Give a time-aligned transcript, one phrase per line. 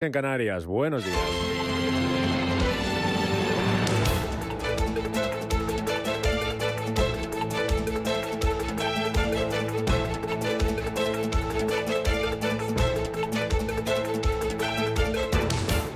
[0.00, 0.64] en Canarias.
[0.64, 1.18] Buenos días.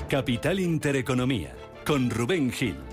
[0.09, 1.55] Capital Intereconomía,
[1.87, 2.92] con Rubén Gil.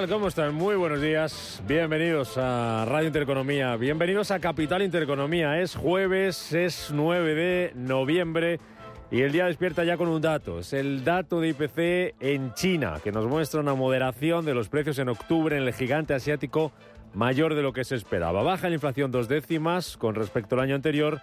[0.00, 0.08] Tal?
[0.08, 0.54] ¿Cómo están?
[0.54, 1.62] Muy buenos días.
[1.66, 3.76] Bienvenidos a Radio Intereconomía.
[3.76, 5.60] Bienvenidos a Capital Intereconomía.
[5.60, 8.60] Es jueves, es 9 de noviembre
[9.10, 10.60] y el día despierta ya con un dato.
[10.60, 14.98] Es el dato de IPC en China, que nos muestra una moderación de los precios
[14.98, 16.72] en octubre en el gigante asiático
[17.12, 18.42] mayor de lo que se esperaba.
[18.42, 21.20] Baja la inflación dos décimas con respecto al año anterior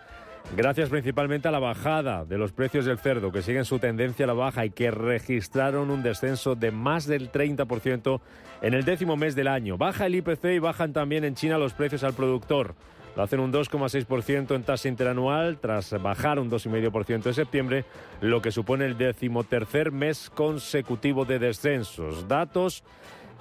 [0.55, 4.27] gracias principalmente a la bajada de los precios del cerdo, que siguen su tendencia a
[4.27, 8.21] la baja y que registraron un descenso de más del 30%
[8.61, 9.77] en el décimo mes del año.
[9.77, 12.75] Baja el IPC y bajan también en China los precios al productor.
[13.15, 17.85] Lo hacen un 2,6% en tasa interanual, tras bajar un 2,5% en septiembre,
[18.21, 22.27] lo que supone el decimotercer mes consecutivo de descensos.
[22.27, 22.83] Datos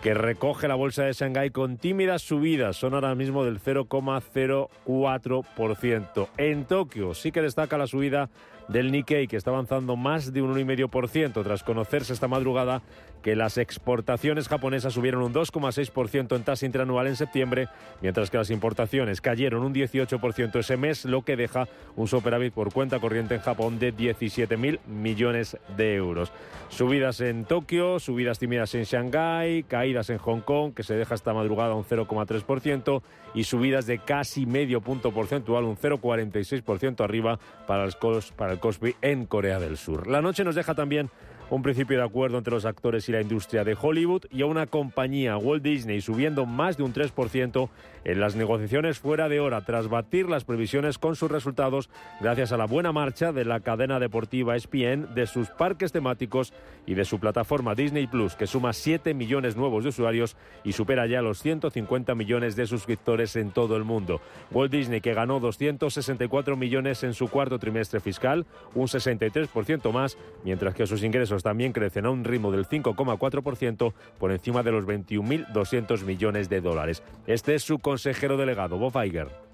[0.03, 6.29] que recoge la bolsa de Shanghái con tímidas subidas, son ahora mismo del 0,04%.
[6.37, 8.29] En Tokio sí que destaca la subida
[8.69, 12.83] del Nikkei, que está avanzando más de un 1,5%, tras conocerse esta madrugada
[13.23, 17.69] que las exportaciones japonesas subieron un 2,6% en tasa interanual en septiembre,
[18.01, 22.73] mientras que las importaciones cayeron un 18% ese mes, lo que deja un superávit por
[22.73, 26.33] cuenta corriente en Japón de 17.000 millones de euros.
[26.69, 31.33] Subidas en Tokio, subidas tímidas en Shanghái, caídas en Hong Kong, que se deja esta
[31.33, 33.03] madrugada un 0,3%,
[33.35, 37.95] y subidas de casi medio punto porcentual, un 0,46% arriba para el,
[38.37, 38.59] para
[39.03, 40.07] en Corea del Sur.
[40.07, 41.11] La noche nos deja también
[41.51, 44.67] un principio de acuerdo entre los actores y la industria de Hollywood y a una
[44.67, 47.69] compañía, Walt Disney, subiendo más de un 3%
[48.05, 51.91] en las negociaciones fuera de hora tras batir las previsiones con sus resultados
[52.21, 56.53] gracias a la buena marcha de la cadena deportiva ESPN, de sus parques temáticos
[56.87, 61.07] y de su plataforma Disney Plus, que suma 7 millones nuevos de usuarios y supera
[61.07, 64.21] ya los 150 millones de suscriptores en todo el mundo.
[64.53, 70.75] Walt Disney, que ganó 264 millones en su cuarto trimestre fiscal, un 63% más, mientras
[70.75, 76.05] que sus ingresos también crecen a un ritmo del 5,4% por encima de los 21.200
[76.05, 77.03] millones de dólares.
[77.27, 79.46] Este es su consejero delegado, Bob Iger.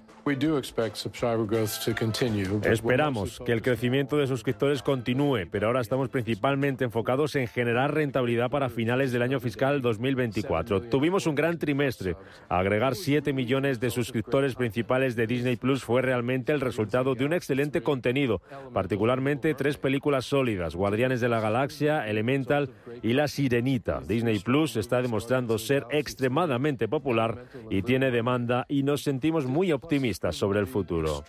[2.63, 8.49] Esperamos que el crecimiento de suscriptores continúe, pero ahora estamos principalmente enfocados en generar rentabilidad
[8.49, 10.83] para finales del año fiscal 2024.
[10.83, 12.15] Tuvimos un gran trimestre.
[12.47, 17.33] Agregar 7 millones de suscriptores principales de Disney Plus fue realmente el resultado de un
[17.33, 18.41] excelente contenido,
[18.73, 22.69] particularmente tres películas sólidas, Guardianes de la Galaxia, Elemental
[23.01, 23.99] y La Sirenita.
[23.99, 30.12] Disney Plus está demostrando ser extremadamente popular y tiene demanda y nos sentimos muy optimistas
[30.31, 31.23] sobre el futuro.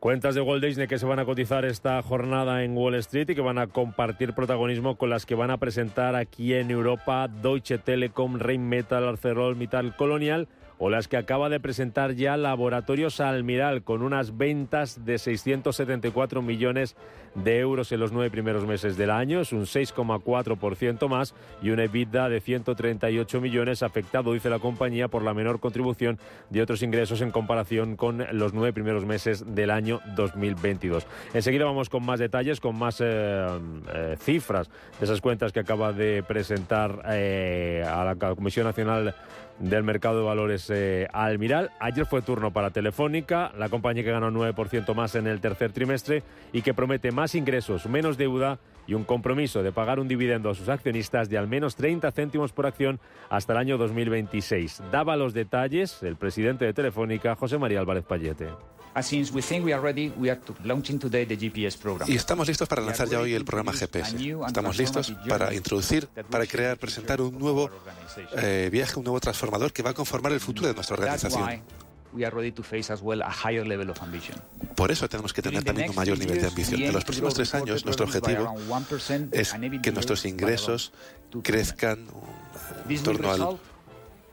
[0.00, 3.34] Cuentas de Walt Disney que se van a cotizar esta jornada en Wall Street y
[3.34, 7.78] que van a compartir protagonismo con las que van a presentar aquí en Europa Deutsche
[7.78, 10.46] Telekom, Rheinmetall, ArcelorMittal, Colonial
[10.78, 16.96] o las que acaba de presentar ya Laboratorios Almiral con unas ventas de 674 millones
[17.34, 21.84] de euros en los nueve primeros meses del año, es un 6,4% más y una
[21.84, 26.18] EBITDA de 138 millones afectado, dice la compañía, por la menor contribución
[26.50, 31.06] de otros ingresos en comparación con los nueve primeros meses del año 2022.
[31.34, 33.46] Enseguida vamos con más detalles, con más eh,
[33.94, 34.68] eh, cifras
[34.98, 39.14] de esas cuentas que acaba de presentar eh, a la Comisión Nacional
[39.58, 41.70] del mercado de valores eh, Almiral.
[41.80, 46.22] Ayer fue turno para Telefónica, la compañía que ganó 9% más en el tercer trimestre
[46.52, 50.54] y que promete más ingresos, menos deuda y un compromiso de pagar un dividendo a
[50.54, 54.82] sus accionistas de al menos 30 céntimos por acción hasta el año 2026.
[54.90, 58.48] Daba los detalles el presidente de Telefónica, José María Álvarez Payete.
[62.06, 64.16] Y estamos listos para lanzar ya hoy el programa GPS.
[64.46, 67.70] Estamos listos para introducir, para crear, presentar un nuevo
[68.36, 71.62] eh, viaje, un nuevo transformador que va a conformar el futuro de nuestra organización.
[74.74, 76.82] Por eso tenemos que tener también un mayor nivel de ambición.
[76.82, 78.54] En los próximos tres años, nuestro objetivo
[79.32, 80.92] es que nuestros ingresos
[81.42, 82.06] crezcan
[82.88, 83.58] en torno al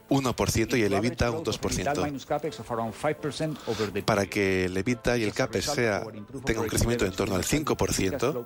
[0.10, 2.24] 1% y el EBITDA un 2%.
[4.06, 6.04] Para que el EBITDA y el CAPEX sea,
[6.46, 8.46] tenga un crecimiento en torno al 5%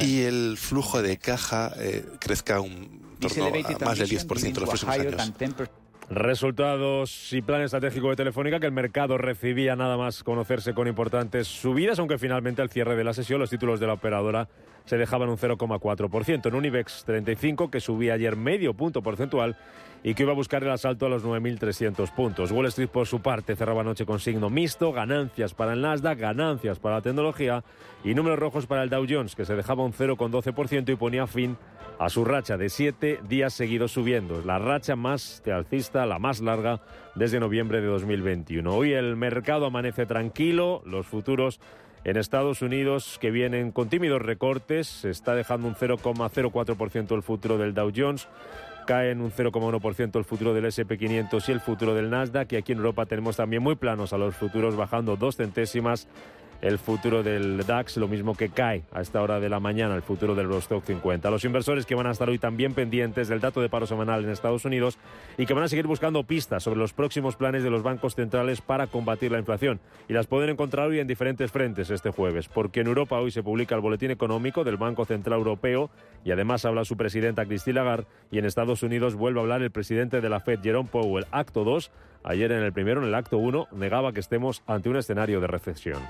[0.00, 3.50] y el flujo de caja eh, crezca un torno a
[3.84, 5.32] más del 10% en los próximos años.
[6.10, 11.48] Resultados y plan estratégico de Telefónica que el mercado recibía nada más conocerse con importantes
[11.48, 14.48] subidas, aunque finalmente al cierre de la sesión los títulos de la operadora
[14.84, 16.46] se dejaban un 0,4%.
[16.46, 19.56] En un IBEX 35 que subía ayer medio punto porcentual
[20.02, 22.52] y que iba a buscar el asalto a los 9.300 puntos.
[22.52, 26.78] Wall Street, por su parte, cerraba anoche con signo mixto, ganancias para el Nasdaq, ganancias
[26.78, 27.64] para la tecnología
[28.04, 31.56] y números rojos para el Dow Jones, que se dejaba un 0,12% y ponía fin
[31.73, 31.73] a
[32.08, 34.42] su racha de siete días seguidos subiendo.
[34.42, 36.80] La racha más alcista, la más larga
[37.14, 38.74] desde noviembre de 2021.
[38.74, 41.60] Hoy el mercado amanece tranquilo, los futuros
[42.04, 47.72] en Estados Unidos que vienen con tímidos recortes, está dejando un 0,04% el futuro del
[47.72, 48.28] Dow Jones,
[48.86, 52.72] cae en un 0,1% el futuro del SP500 y el futuro del Nasdaq, y aquí
[52.72, 56.06] en Europa tenemos también muy planos a los futuros bajando dos centésimas
[56.62, 60.02] el futuro del DAX, lo mismo que cae a esta hora de la mañana el
[60.02, 61.30] futuro del Eurostock 50.
[61.30, 64.30] Los inversores que van a estar hoy también pendientes del dato de paro semanal en
[64.30, 64.98] Estados Unidos
[65.36, 68.60] y que van a seguir buscando pistas sobre los próximos planes de los bancos centrales
[68.60, 69.80] para combatir la inflación.
[70.08, 73.42] Y las pueden encontrar hoy en diferentes frentes este jueves, porque en Europa hoy se
[73.42, 75.90] publica el boletín económico del Banco Central Europeo
[76.24, 79.70] y además habla su presidenta Christine Lagarde y en Estados Unidos vuelve a hablar el
[79.70, 81.26] presidente de la Fed, Jerome Powell.
[81.30, 81.90] Acto 2
[82.26, 85.46] Ayer en el primero, en el acto 1, negaba que estemos ante un escenario de
[85.46, 86.02] recesión.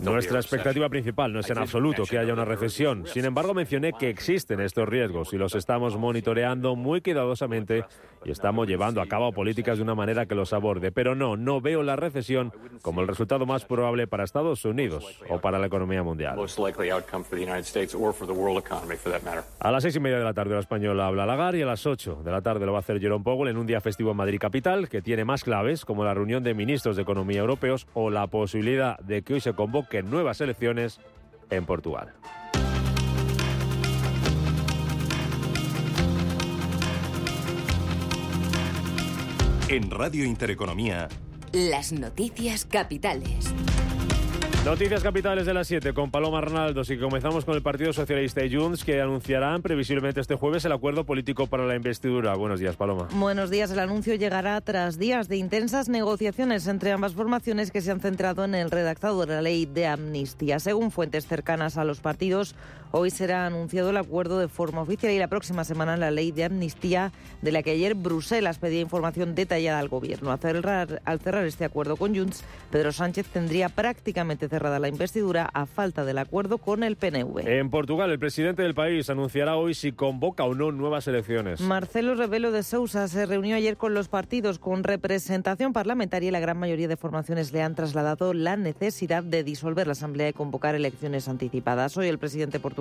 [0.00, 3.06] Nuestra expectativa principal no es en absoluto que haya una recesión.
[3.06, 7.84] Sin embargo, mencioné que existen estos riesgos y los estamos monitoreando muy cuidadosamente
[8.24, 10.92] y estamos llevando a cabo políticas de una manera que los aborde.
[10.92, 12.52] Pero no, no veo la recesión
[12.82, 16.38] como el resultado más probable para Estados Unidos o para la economía mundial.
[19.58, 21.86] A las seis y media de la tarde la española habla Lagar y a las
[21.86, 24.16] ocho de la tarde lo va a hacer Jerome Powell en un día festivo en
[24.16, 28.10] Madrid Capital, que tiene más claves, como la reunión de ministros de Economía europeos o
[28.10, 31.00] la posibilidad de que hoy se convoquen nuevas elecciones
[31.50, 32.12] en Portugal.
[39.70, 41.08] En Radio Intereconomía.
[41.52, 43.54] Las noticias capitales.
[44.64, 46.82] Noticias capitales de las 7 con Paloma Arnaldo.
[46.88, 51.04] Y comenzamos con el Partido Socialista y Junts que anunciarán previsiblemente este jueves el acuerdo
[51.06, 52.34] político para la investidura.
[52.34, 53.06] Buenos días, Paloma.
[53.12, 53.70] Buenos días.
[53.70, 58.44] El anuncio llegará tras días de intensas negociaciones entre ambas formaciones que se han centrado
[58.44, 60.58] en el redactado de la ley de amnistía.
[60.58, 62.56] Según fuentes cercanas a los partidos,
[62.92, 66.44] hoy será anunciado el acuerdo de forma oficial y la próxima semana la ley de
[66.44, 70.32] amnistía de la que ayer Bruselas pedía información detallada al gobierno.
[70.32, 75.48] Al cerrar, al cerrar este acuerdo con Junts, Pedro Sánchez tendría prácticamente cerrada la investidura
[75.52, 77.46] a falta del acuerdo con el PNV.
[77.46, 81.60] En Portugal, el presidente del país anunciará hoy si convoca o no nuevas elecciones.
[81.60, 86.40] Marcelo Rebelo de Sousa se reunió ayer con los partidos con representación parlamentaria y la
[86.40, 90.74] gran mayoría de formaciones le han trasladado la necesidad de disolver la Asamblea y convocar
[90.74, 91.96] elecciones anticipadas.
[91.96, 92.79] Hoy el presidente portugués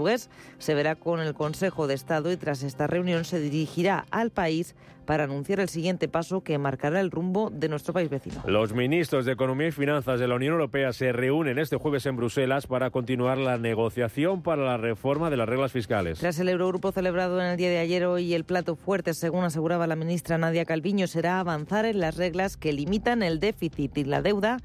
[0.57, 4.75] se verá con el Consejo de Estado y tras esta reunión se dirigirá al país
[5.09, 8.43] para anunciar el siguiente paso que marcará el rumbo de nuestro país vecino.
[8.45, 12.15] Los ministros de Economía y Finanzas de la Unión Europea se reúnen este jueves en
[12.15, 16.19] Bruselas para continuar la negociación para la reforma de las reglas fiscales.
[16.19, 19.87] Tras el Eurogrupo celebrado en el día de ayer, hoy el plato fuerte, según aseguraba
[19.87, 24.21] la ministra Nadia Calviño, será avanzar en las reglas que limitan el déficit y la
[24.21, 24.59] deuda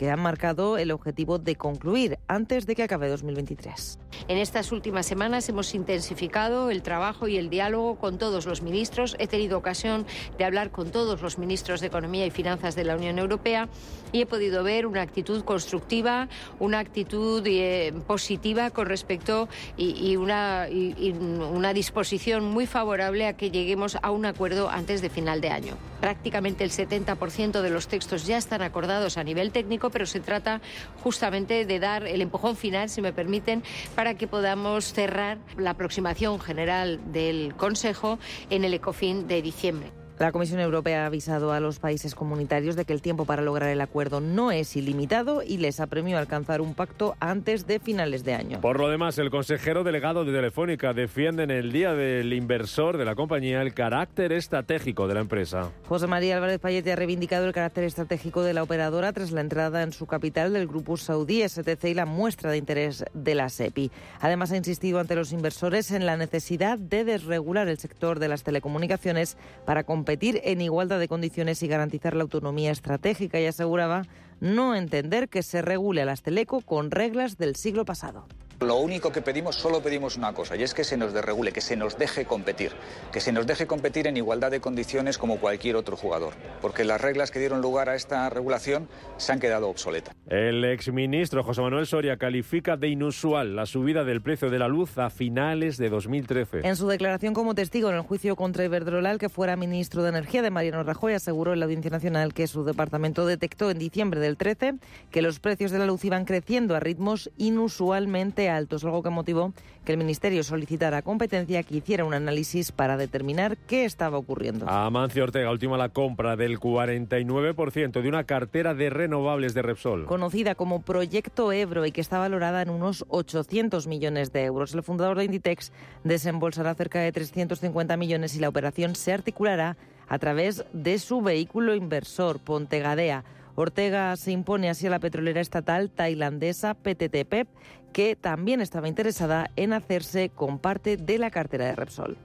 [0.00, 3.98] que han marcado el objetivo de concluir antes de que acabe 2023.
[4.28, 9.14] En estas últimas semanas hemos intensificado el trabajo y el diálogo con todos los ministros.
[9.18, 10.06] He tenido ocasión
[10.38, 13.68] de hablar con todos los ministros de Economía y Finanzas de la Unión Europea
[14.10, 20.66] y he podido ver una actitud constructiva, una actitud eh, positiva con respecto y, una,
[20.70, 25.50] y una disposición muy favorable a que lleguemos a un acuerdo antes de final de
[25.50, 25.74] año.
[26.00, 30.60] Prácticamente el 70% de los textos ya están acordados a nivel técnico, pero se trata
[31.02, 33.62] justamente de dar el empujón final, si me permiten,
[33.94, 38.18] para que podamos cerrar la aproximación general del Consejo
[38.50, 39.99] en el ECOFIN de diciembre.
[40.20, 43.70] La Comisión Europea ha avisado a los países comunitarios de que el tiempo para lograr
[43.70, 48.22] el acuerdo no es ilimitado y les apremió a alcanzar un pacto antes de finales
[48.22, 48.60] de año.
[48.60, 53.06] Por lo demás, el consejero delegado de Telefónica defiende en el Día del Inversor de
[53.06, 55.70] la compañía el carácter estratégico de la empresa.
[55.88, 59.82] José María Álvarez Payete ha reivindicado el carácter estratégico de la operadora tras la entrada
[59.82, 63.90] en su capital del grupo saudí STC y la muestra de interés de la SEPI.
[64.20, 68.42] Además, ha insistido ante los inversores en la necesidad de desregular el sector de las
[68.42, 74.06] telecomunicaciones para competir competir en igualdad de condiciones y garantizar la autonomía estratégica y aseguraba
[74.40, 78.26] no entender que se regule a las teleco con reglas del siglo pasado.
[78.60, 81.62] Lo único que pedimos, solo pedimos una cosa, y es que se nos desregule, que
[81.62, 82.72] se nos deje competir,
[83.10, 87.00] que se nos deje competir en igualdad de condiciones como cualquier otro jugador, porque las
[87.00, 88.86] reglas que dieron lugar a esta regulación
[89.16, 90.14] se han quedado obsoletas.
[90.28, 94.98] El exministro José Manuel Soria califica de inusual la subida del precio de la luz
[94.98, 96.60] a finales de 2013.
[96.62, 100.10] En su declaración como testigo en el juicio contra Iberdrola, el que fuera ministro de
[100.10, 104.20] Energía de Mariano Rajoy aseguró en la Audiencia Nacional que su departamento detectó en diciembre
[104.20, 104.74] del 13
[105.10, 109.52] que los precios de la luz iban creciendo a ritmos inusualmente altos, algo que motivó
[109.84, 114.68] que el Ministerio solicitara competencia que hiciera un análisis para determinar qué estaba ocurriendo.
[114.68, 120.06] Amancio Ortega última la compra del 49% de una cartera de renovables de Repsol.
[120.06, 124.74] Conocida como Proyecto Ebro y que está valorada en unos 800 millones de euros.
[124.74, 125.72] El fundador de Inditex
[126.04, 129.76] desembolsará cerca de 350 millones y la operación se articulará
[130.08, 133.24] a través de su vehículo inversor, Pontegadea.
[133.54, 137.46] Ortega se impone así a la petrolera estatal tailandesa PTTP,
[137.92, 142.16] que también estaba interesada en hacerse con parte de la cartera de Repsol.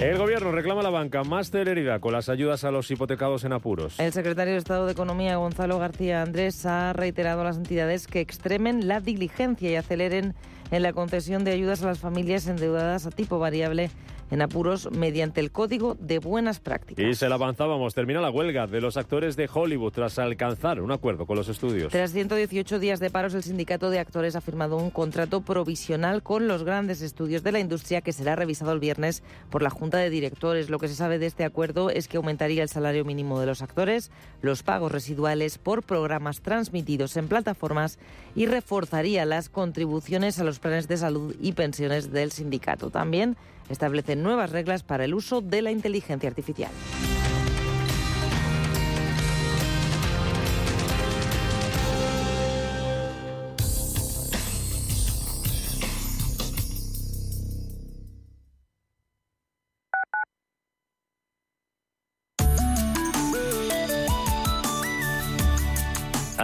[0.00, 3.52] El gobierno reclama a la banca más celeridad con las ayudas a los hipotecados en
[3.52, 4.00] apuros.
[4.00, 8.20] El secretario de Estado de Economía, Gonzalo García Andrés, ha reiterado a las entidades que
[8.20, 10.34] extremen la diligencia y aceleren
[10.70, 13.90] en la concesión de ayudas a las familias endeudadas a tipo variable
[14.30, 17.04] en apuros mediante el Código de Buenas Prácticas.
[17.04, 17.94] Y se la avanzábamos.
[17.94, 21.92] Termina la huelga de los actores de Hollywood tras alcanzar un acuerdo con los estudios.
[21.92, 26.48] Tras 118 días de paros, el sindicato de actores ha firmado un contrato provisional con
[26.48, 30.10] los grandes estudios de la industria que será revisado el viernes por la Junta de
[30.10, 30.70] Directores.
[30.70, 33.62] Lo que se sabe de este acuerdo es que aumentaría el salario mínimo de los
[33.62, 34.10] actores,
[34.42, 37.98] los pagos residuales por programas transmitidos en plataformas
[38.34, 42.90] y reforzaría las contribuciones a los planes de salud y pensiones del sindicato.
[42.90, 43.36] También
[43.70, 46.70] establecen nuevas reglas para el uso de la inteligencia artificial.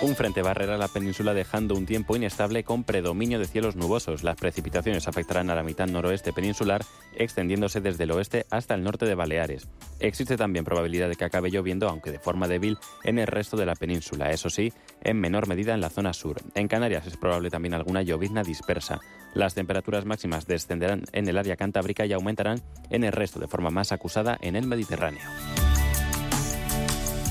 [0.00, 4.22] Un frente barrerá la península dejando un tiempo inestable con predominio de cielos nubosos.
[4.22, 6.84] Las precipitaciones afectarán a la mitad noroeste peninsular,
[7.16, 9.66] extendiéndose desde el oeste hasta el norte de Baleares.
[9.98, 13.66] Existe también probabilidad de que acabe lloviendo, aunque de forma débil, en el resto de
[13.66, 16.36] la península, eso sí, en menor medida en la zona sur.
[16.54, 19.00] En Canarias es probable también alguna llovizna dispersa.
[19.34, 23.70] Las temperaturas máximas descenderán en el área cantábrica y aumentarán en el resto de forma
[23.70, 25.22] más acusada en el Mediterráneo.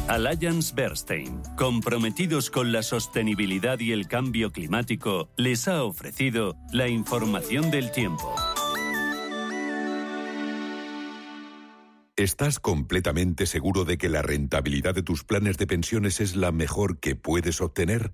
[0.08, 7.72] Alliance Bernstein, comprometidos con la sostenibilidad y el cambio climático, les ha ofrecido la información
[7.72, 8.34] del tiempo.
[12.16, 17.00] ¿Estás completamente seguro de que la rentabilidad de tus planes de pensiones es la mejor
[17.00, 18.14] que puedes obtener?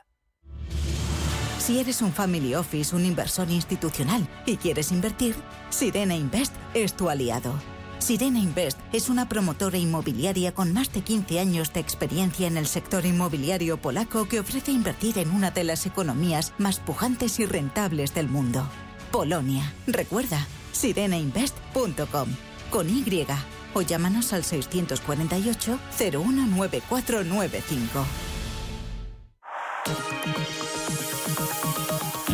[1.61, 5.35] Si eres un family office, un inversor institucional y quieres invertir,
[5.69, 7.53] Sirena Invest es tu aliado.
[7.99, 12.65] Sirena Invest es una promotora inmobiliaria con más de 15 años de experiencia en el
[12.65, 18.15] sector inmobiliario polaco que ofrece invertir en una de las economías más pujantes y rentables
[18.15, 18.67] del mundo.
[19.11, 19.71] Polonia.
[19.85, 22.29] Recuerda, sirenainvest.com.
[22.71, 23.27] Con Y.
[23.75, 28.05] O llámanos al 648 019495.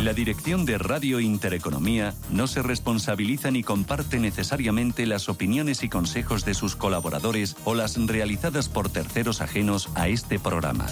[0.02, 6.44] La dirección de Radio Intereconomía no se responsabiliza ni comparte necesariamente las opiniones y consejos
[6.44, 10.86] de sus colaboradores o las realizadas por terceros ajenos a este programa.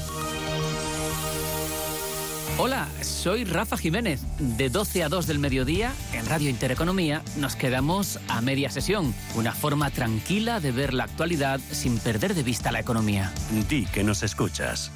[2.59, 4.23] Hola, soy Rafa Jiménez.
[4.41, 9.15] De 12 a 2 del mediodía, en Radio Intereconomía, nos quedamos a media sesión.
[9.37, 13.33] Una forma tranquila de ver la actualidad sin perder de vista la economía.
[13.69, 14.91] Di que nos escuchas.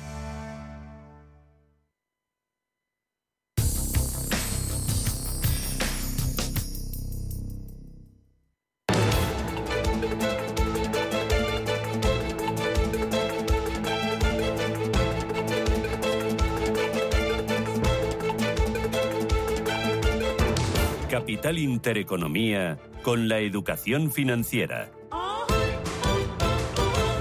[21.10, 24.92] Capital Intereconomía con la educación financiera.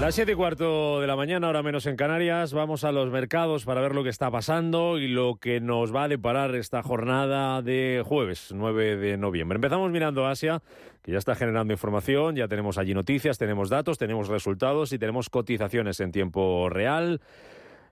[0.00, 3.64] Las siete y cuarto de la mañana, ahora menos en Canarias, vamos a los mercados
[3.64, 7.62] para ver lo que está pasando y lo que nos va a deparar esta jornada
[7.62, 9.56] de jueves 9 de noviembre.
[9.56, 10.62] Empezamos mirando Asia,
[11.02, 15.30] que ya está generando información, ya tenemos allí noticias, tenemos datos, tenemos resultados y tenemos
[15.30, 17.20] cotizaciones en tiempo real.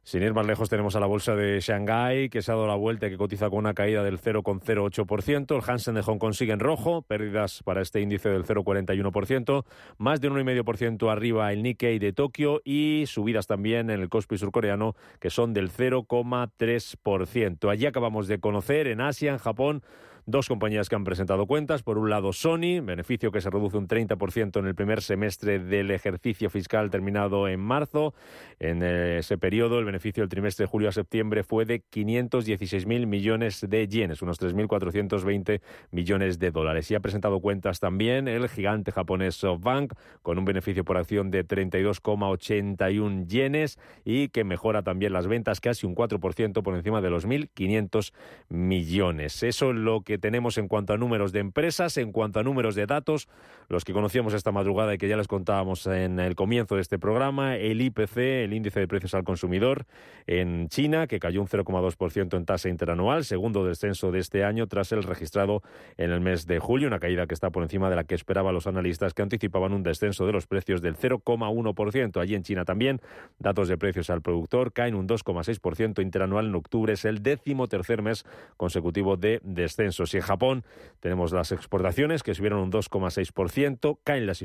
[0.02, 2.76] Sin ir más lejos, tenemos a la bolsa de Shanghái, que se ha dado la
[2.76, 5.54] vuelta y que cotiza con una caída del 0,08%.
[5.54, 9.64] El Hansen de Hong Kong sigue en rojo, pérdidas para este índice del 0,41%.
[9.98, 14.38] Más de un 1,5% arriba el Nikkei de Tokio y subidas también en el Kospi
[14.38, 17.70] surcoreano, que son del 0,3%.
[17.70, 19.82] Allí acabamos de conocer en Asia, en Japón,
[20.30, 21.82] Dos compañías que han presentado cuentas.
[21.82, 25.90] Por un lado, Sony, beneficio que se reduce un 30% en el primer semestre del
[25.90, 28.12] ejercicio fiscal terminado en marzo.
[28.60, 33.64] En ese periodo, el beneficio del trimestre de julio a septiembre fue de 516.000 millones
[33.66, 36.90] de yenes, unos 3.420 millones de dólares.
[36.90, 41.48] Y ha presentado cuentas también el gigante japonés SoftBank, con un beneficio por acción de
[41.48, 47.26] 32,81 yenes y que mejora también las ventas casi un 4% por encima de los
[47.26, 48.12] 1.500
[48.50, 49.42] millones.
[49.42, 52.74] Eso es lo que tenemos en cuanto a números de empresas, en cuanto a números
[52.74, 53.28] de datos,
[53.68, 56.98] los que conocíamos esta madrugada y que ya les contábamos en el comienzo de este
[56.98, 59.86] programa, el IPC, el índice de precios al consumidor
[60.26, 64.92] en China, que cayó un 0,2% en tasa interanual, segundo descenso de este año tras
[64.92, 65.62] el registrado
[65.96, 68.54] en el mes de julio, una caída que está por encima de la que esperaban
[68.54, 72.20] los analistas que anticipaban un descenso de los precios del 0,1%.
[72.20, 73.00] Allí en China también,
[73.38, 78.02] datos de precios al productor caen un 2,6% interanual en octubre, es el décimo tercer
[78.02, 78.24] mes
[78.56, 80.06] consecutivo de descenso.
[80.14, 80.64] Y en Japón
[81.00, 84.42] tenemos las exportaciones que subieron un 2,6%, caen las,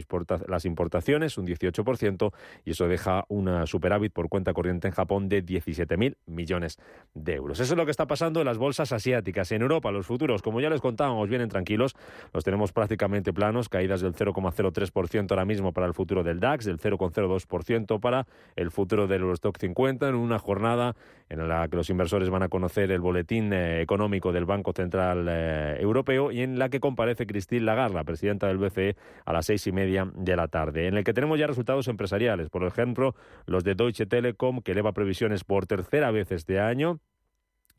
[0.47, 2.31] las importaciones un 18%
[2.65, 6.77] y eso deja una superávit por cuenta corriente en Japón de 17.000 millones
[7.13, 7.59] de euros.
[7.59, 9.51] Eso es lo que está pasando en las bolsas asiáticas.
[9.51, 11.95] En Europa los futuros, como ya les contábamos, vienen tranquilos.
[12.33, 16.79] Los tenemos prácticamente planos, caídas del 0,03% ahora mismo para el futuro del DAX, del
[16.79, 20.95] 0,02% para el futuro del Eurostock 50 en una jornada
[21.29, 25.27] en la que los inversores van a conocer el boletín eh, económico del Banco Central
[25.29, 25.42] eh,
[25.79, 29.65] Europeo y en la que comparece Christine Lagarde, la presidenta del BCE, a las seis
[29.67, 32.49] y media de la tarde, en el que tenemos ya resultados empresariales.
[32.49, 36.99] Por ejemplo, los de Deutsche Telekom, que eleva previsiones por tercera vez este año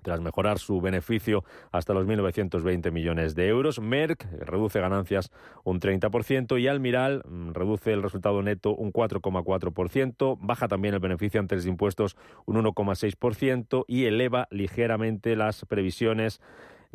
[0.04, 3.80] tras mejorar su beneficio hasta los 1.920 millones de euros.
[3.80, 5.32] Merck reduce ganancias
[5.64, 11.40] un 30% y Almiral mm, reduce el resultado neto un 4,4%, baja también el beneficio
[11.40, 16.40] antes de impuestos un 1,6% y eleva ligeramente las previsiones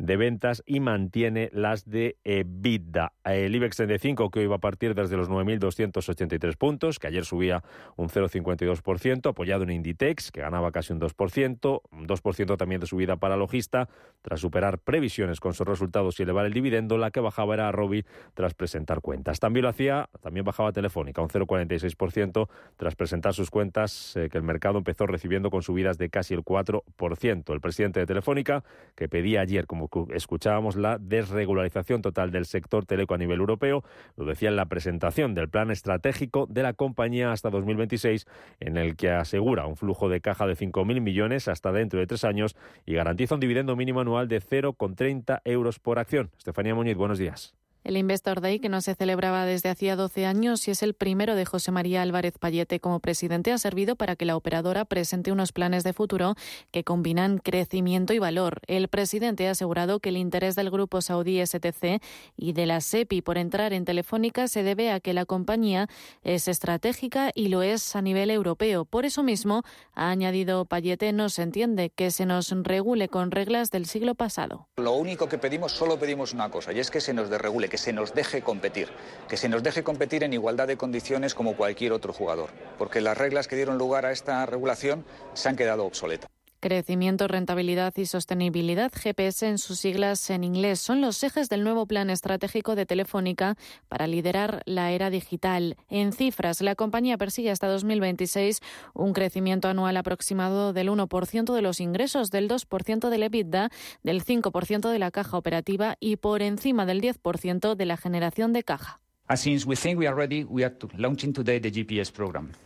[0.00, 3.12] de ventas y mantiene las de EBITDA.
[3.24, 7.62] El IBEX 35 que hoy va a partir desde los 9.283 puntos, que ayer subía
[7.96, 13.16] un 0,52%, apoyado en Inditex, que ganaba casi un 2%, un 2% también de subida
[13.16, 13.88] para Logista,
[14.22, 18.04] tras superar previsiones con sus resultados y elevar el dividendo, la que bajaba era Robi
[18.34, 19.38] tras presentar cuentas.
[19.38, 24.44] También lo hacía, también bajaba Telefónica, un 0,46% tras presentar sus cuentas eh, que el
[24.44, 27.52] mercado empezó recibiendo con subidas de casi el 4%.
[27.52, 33.14] El presidente de Telefónica, que pedía ayer, como escuchábamos la desregularización total del sector teleco
[33.14, 33.84] a nivel europeo,
[34.16, 38.26] lo decía en la presentación del plan estratégico de la compañía hasta 2026,
[38.60, 42.24] en el que asegura un flujo de caja de 5.000 millones hasta dentro de tres
[42.24, 46.30] años y garantiza un dividendo mínimo anual de 0,30 euros por acción.
[46.38, 47.59] Estefanía Muñiz, buenos días.
[47.82, 51.34] El Investor Day, que no se celebraba desde hacía 12 años y es el primero
[51.34, 55.52] de José María Álvarez Payete como presidente, ha servido para que la operadora presente unos
[55.52, 56.34] planes de futuro
[56.72, 58.60] que combinan crecimiento y valor.
[58.66, 62.02] El presidente ha asegurado que el interés del grupo saudí STC
[62.36, 65.88] y de la SEPI por entrar en Telefónica se debe a que la compañía
[66.22, 68.84] es estratégica y lo es a nivel europeo.
[68.84, 69.62] Por eso mismo,
[69.94, 74.68] ha añadido Payete, no se entiende que se nos regule con reglas del siglo pasado.
[74.76, 77.78] Lo único que pedimos, solo pedimos una cosa, y es que se nos desregule que
[77.78, 78.88] se nos deje competir,
[79.28, 83.16] que se nos deje competir en igualdad de condiciones como cualquier otro jugador, porque las
[83.16, 86.28] reglas que dieron lugar a esta regulación se han quedado obsoletas.
[86.60, 91.86] Crecimiento, rentabilidad y sostenibilidad, GPS en sus siglas en inglés, son los ejes del nuevo
[91.86, 93.56] plan estratégico de Telefónica
[93.88, 95.78] para liderar la era digital.
[95.88, 98.60] En cifras, la compañía persigue hasta 2026
[98.92, 103.70] un crecimiento anual aproximado del 1% de los ingresos, del 2% del EBITDA,
[104.02, 108.64] del 5% de la caja operativa y por encima del 10% de la generación de
[108.64, 109.00] caja.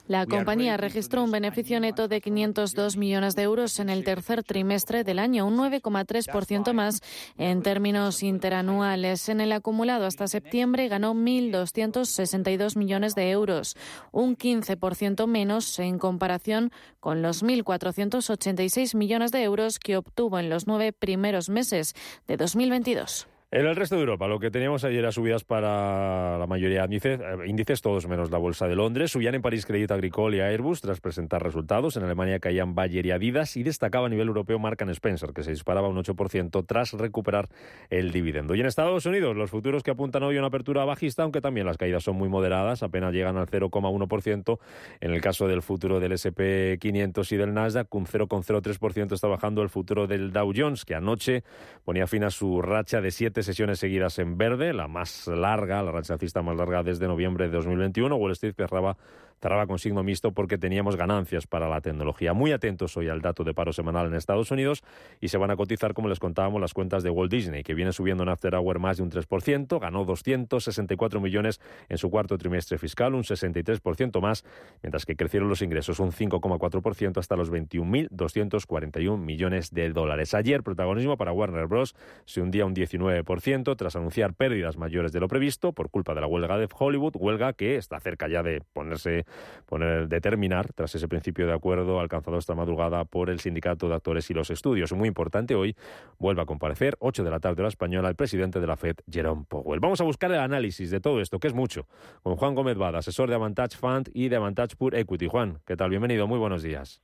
[0.08, 5.04] La compañía registró un beneficio neto de 502 millones de euros en el tercer trimestre
[5.04, 7.02] del año, un 9,3% más
[7.36, 9.28] en términos interanuales.
[9.28, 13.76] En el acumulado hasta septiembre ganó 1.262 millones de euros,
[14.10, 20.66] un 15% menos en comparación con los 1.486 millones de euros que obtuvo en los
[20.66, 21.92] nueve primeros meses
[22.26, 23.28] de 2022.
[23.54, 26.86] En el resto de Europa, lo que teníamos ayer era subidas para la mayoría de
[26.86, 29.12] índices, eh, índices, todos menos la Bolsa de Londres.
[29.12, 31.96] Subían en París Crédit Agricole y Airbus tras presentar resultados.
[31.96, 35.52] En Alemania caían Bayer y Adidas y destacaba a nivel europeo Mark Spencer, que se
[35.52, 37.48] disparaba un 8% tras recuperar
[37.90, 38.56] el dividendo.
[38.56, 41.64] Y en Estados Unidos, los futuros que apuntan hoy a una apertura bajista, aunque también
[41.64, 44.58] las caídas son muy moderadas, apenas llegan al 0,1%.
[45.00, 49.62] En el caso del futuro del SP 500 y del Nasdaq, un 0,03% está bajando
[49.62, 51.44] el futuro del Dow Jones, que anoche
[51.84, 53.12] ponía fin a su racha de
[53.44, 58.16] sesiones seguidas en verde, la más larga, la racha más larga desde noviembre de 2021.
[58.16, 58.96] Wall Street cerraba
[59.40, 62.32] cerraba con signo mixto porque teníamos ganancias para la tecnología.
[62.32, 64.82] Muy atentos hoy al dato de paro semanal en Estados Unidos
[65.20, 67.92] y se van a cotizar, como les contábamos, las cuentas de Walt Disney, que viene
[67.92, 72.78] subiendo en After Hour más de un 3%, ganó 264 millones en su cuarto trimestre
[72.78, 74.44] fiscal, un 63% más,
[74.82, 80.34] mientras que crecieron los ingresos un 5,4% hasta los 21.241 millones de dólares.
[80.34, 81.94] Ayer, protagonismo para Warner Bros.
[82.24, 86.26] se hundía un 19% tras anunciar pérdidas mayores de lo previsto por culpa de la
[86.26, 89.23] huelga de Hollywood, huelga que está cerca ya de ponerse
[89.66, 94.30] poner, determinar tras ese principio de acuerdo alcanzado esta madrugada por el Sindicato de Actores
[94.30, 94.92] y los Estudios.
[94.92, 95.76] Muy importante, hoy
[96.18, 99.44] vuelve a comparecer, 8 de la tarde hora española, el presidente de la FED, Jerome
[99.48, 99.80] Powell.
[99.80, 101.86] Vamos a buscar el análisis de todo esto, que es mucho,
[102.22, 105.26] con Juan Gómez Bada, asesor de Avantage Fund y de Avantage Pure Equity.
[105.26, 105.90] Juan, ¿qué tal?
[105.90, 107.02] Bienvenido, muy buenos días.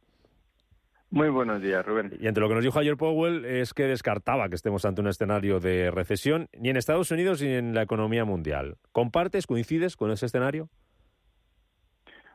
[1.13, 2.17] Muy buenos días, Rubén.
[2.21, 5.09] Y entre lo que nos dijo ayer Powell es que descartaba que estemos ante un
[5.09, 8.77] escenario de recesión ni en Estados Unidos ni en la economía mundial.
[8.93, 10.69] ¿Compartes, coincides con ese escenario?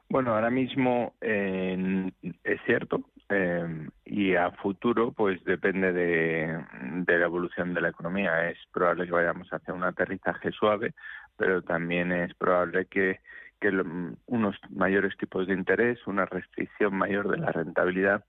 [0.09, 6.63] Bueno, ahora mismo es cierto eh, y a futuro pues depende de,
[7.07, 8.49] la evolución de la economía.
[8.49, 10.93] Es probable que vayamos hacia un aterrizaje suave,
[11.37, 13.19] pero también es probable que,
[14.27, 18.23] unos mayores tipos de interés, una restricción mayor de la rentabilidad,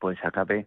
[0.00, 0.66] pues acabe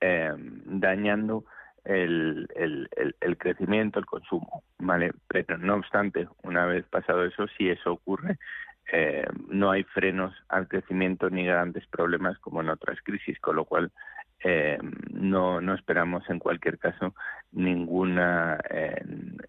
[0.00, 1.44] eh, dañando
[1.84, 2.88] el, el,
[3.20, 5.12] el, crecimiento, el consumo, ¿vale?
[5.28, 8.36] Pero no obstante, una vez pasado eso, si eso ocurre,
[8.92, 13.64] eh, no hay frenos al crecimiento ni grandes problemas como en otras crisis, con lo
[13.64, 13.90] cual
[14.44, 14.78] eh,
[15.10, 17.14] no, no esperamos en cualquier caso
[17.52, 19.02] ninguna eh,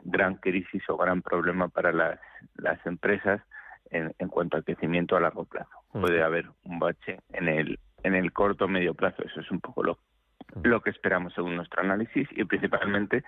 [0.04, 2.20] gran crisis o gran problema para las,
[2.56, 3.42] las empresas
[3.92, 5.70] en, en cuanto al crecimiento a largo plazo.
[5.92, 9.60] Puede haber un bache en el, en el corto o medio plazo, eso es un
[9.60, 10.00] poco lo,
[10.64, 13.24] lo que esperamos según nuestro análisis y principalmente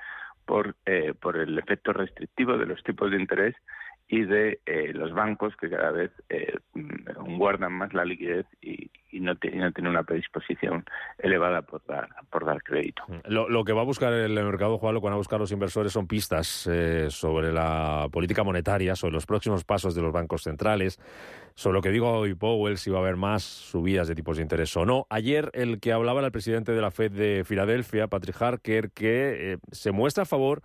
[0.45, 3.55] por, eh, por el efecto restrictivo de los tipos de interés
[4.11, 6.57] y de eh, los bancos que cada vez eh,
[7.37, 10.83] guardan más la liquidez y, no, tienen una predisposición
[11.19, 13.03] elevada por dar, por dar crédito.
[13.07, 15.51] Mm, lo, que va a buscar el mercado, Juan, lo que van a buscar los
[15.51, 20.43] inversores son pistas eh, sobre la política monetaria, sobre los próximos pasos de los bancos
[20.43, 20.99] centrales,
[21.53, 24.43] sobre lo que digo hoy Powell, si va a haber más subidas de tipos de
[24.43, 25.05] interés o no.
[25.11, 29.59] Ayer el que hablaba era el presidente de la Fed de Filadelfia, Patrick Harker, que
[29.71, 30.63] se muestra a favor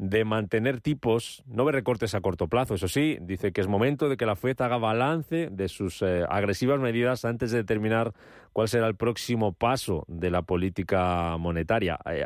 [0.00, 4.08] de mantener tipos, no ve recortes a corto plazo, eso sí, dice que es momento
[4.08, 8.14] de que la FED haga balance de sus eh, agresivas medidas antes de determinar
[8.54, 11.98] cuál será el próximo paso de la política monetaria.
[12.06, 12.24] Eh,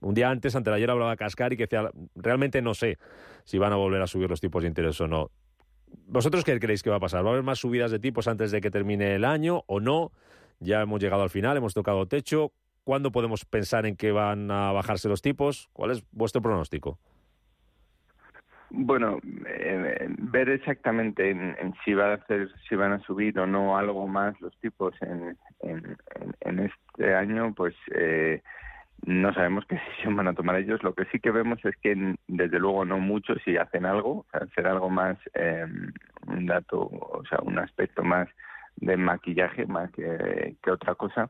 [0.00, 2.96] un día antes, ante ayer, hablaba Cascari que decía, realmente no sé
[3.44, 5.30] si van a volver a subir los tipos de interés o no.
[6.06, 7.22] ¿Vosotros qué creéis que va a pasar?
[7.22, 10.10] ¿Va a haber más subidas de tipos antes de que termine el año o no?
[10.58, 12.54] Ya hemos llegado al final, hemos tocado techo.
[12.84, 15.68] ¿Cuándo podemos pensar en que van a bajarse los tipos?
[15.72, 16.98] ¿Cuál es vuestro pronóstico?
[18.72, 23.76] Bueno, eh, ver exactamente en, si va a hacer, si van a subir o no
[23.76, 28.42] algo más los tipos en, en, este año, pues eh,
[29.04, 30.84] no sabemos qué decisión van a tomar ellos.
[30.84, 34.68] Lo que sí que vemos es que desde luego no mucho si hacen algo, hacer
[34.68, 35.66] algo más, eh,
[36.28, 38.28] un dato, o sea, un aspecto más
[38.76, 41.28] de maquillaje más que otra cosa.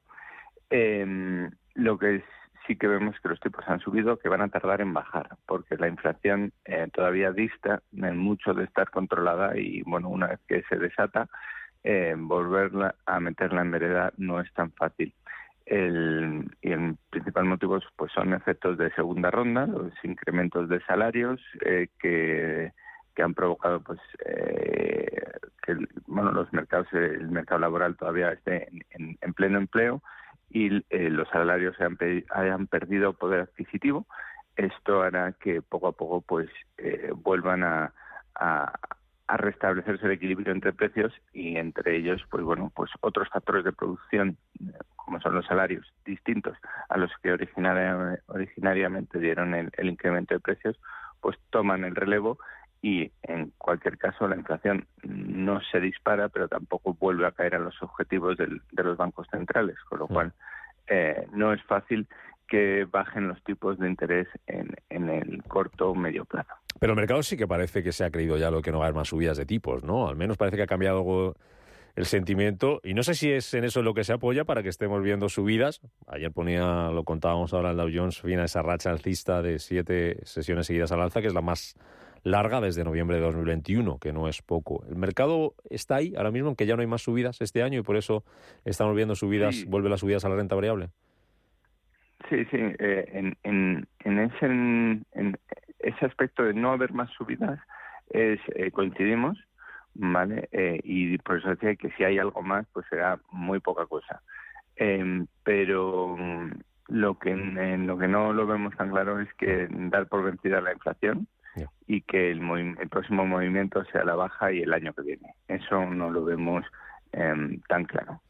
[0.71, 2.23] Eh, lo que
[2.67, 5.77] sí que vemos que los tipos han subido, que van a tardar en bajar, porque
[5.77, 10.63] la inflación eh, todavía dista en mucho de estar controlada y, bueno, una vez que
[10.69, 11.29] se desata,
[11.83, 15.15] eh, volverla a meterla en vereda no es tan fácil.
[15.65, 21.41] El, y el principal motivo pues son efectos de segunda ronda, los incrementos de salarios
[21.65, 22.73] eh, que,
[23.15, 25.31] que, han provocado pues eh,
[25.63, 30.03] que bueno los mercados el mercado laboral todavía esté en, pleno empleo
[30.51, 31.97] y eh, los salarios hayan,
[32.31, 34.07] hayan, perdido poder adquisitivo.
[34.57, 37.95] Esto hará que poco a poco pues eh, vuelvan a,
[38.35, 38.73] a,
[39.31, 43.73] a restablecerse el equilibrio entre precios y entre ellos, pues bueno, pues otros factores de
[43.73, 44.37] producción,
[44.97, 46.59] como son los salarios, distintos
[46.89, 50.77] a los que originariamente dieron el, incremento de precios,
[51.21, 52.41] pues toman el relevo
[52.83, 57.59] y en cualquier caso la inflación no se dispara, pero tampoco vuelve a caer a
[57.59, 60.33] los objetivos del, de los bancos centrales, con lo cual
[60.87, 62.09] eh, no es fácil
[62.49, 66.53] que bajen los tipos de interés en, en el corto o medio plazo.
[66.81, 68.87] Pero el mercado sí que parece que se ha creído ya lo que no va
[68.87, 70.09] a haber más subidas de tipos, ¿no?
[70.09, 71.35] Al menos parece que ha cambiado algo
[71.97, 74.69] el sentimiento y no sé si es en eso lo que se apoya para que
[74.69, 75.81] estemos viendo subidas.
[76.07, 80.67] Ayer ponía, lo contábamos ahora en Dow Jones, viene esa racha alcista de siete sesiones
[80.67, 81.77] seguidas al alza, que es la más
[82.23, 84.85] larga desde noviembre de 2021, que no es poco.
[84.89, 87.83] ¿El mercado está ahí ahora mismo, aunque ya no hay más subidas este año y
[87.83, 88.25] por eso
[88.65, 90.91] estamos viendo subidas, vuelve las subidas a la renta variable?
[92.29, 95.39] Sí, sí, eh, en, en, en, ese, en,
[95.79, 97.59] ese aspecto de no haber más subidas
[98.11, 99.39] es eh, coincidimos,
[99.95, 100.49] ¿vale?
[100.53, 104.23] Eh, y por eso decía que si hay algo más, pues será muy poca cosa.
[104.77, 106.51] Em, pero mm,
[106.89, 110.61] lo que en, lo que no lo vemos tan claro es que dar por vencida
[110.61, 111.27] la inflación
[111.87, 112.41] y que el,
[112.81, 115.35] el próximo movimiento sea la baja y el año que viene.
[115.49, 116.65] Eso no lo vemos
[117.13, 118.21] Em, tan claro.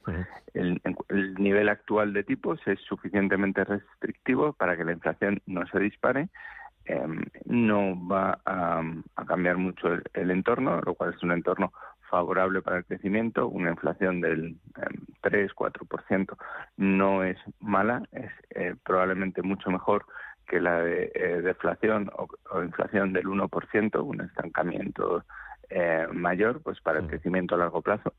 [0.54, 0.80] el,
[1.35, 6.30] nivel actual de tipos es suficientemente restrictivo para que la inflación no se dispare.
[6.87, 8.83] Em, no va a,
[9.26, 11.72] cambiar mucho el, entorno, lo cual es un entorno
[12.09, 13.48] favorable para el crecimiento.
[13.48, 14.56] Una inflación del
[15.22, 16.30] 3-4%
[16.78, 20.06] em, no es mala, es eh, probablemente mucho mejor
[20.50, 25.24] que la de eh, deflación o, o, inflación del 1%, un estancamiento
[25.68, 28.12] eh, mayor pues para el crecimiento a largo plazo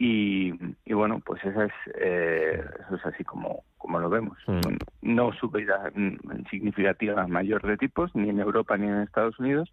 [0.00, 0.52] y,
[0.92, 4.38] bueno, pues esa es, eh, eso es así como, como lo vemos.
[4.46, 4.76] Mm.
[5.02, 5.92] No subida
[6.50, 9.72] significativa mayor de tipos, ni en Europa ni en Estados Unidos,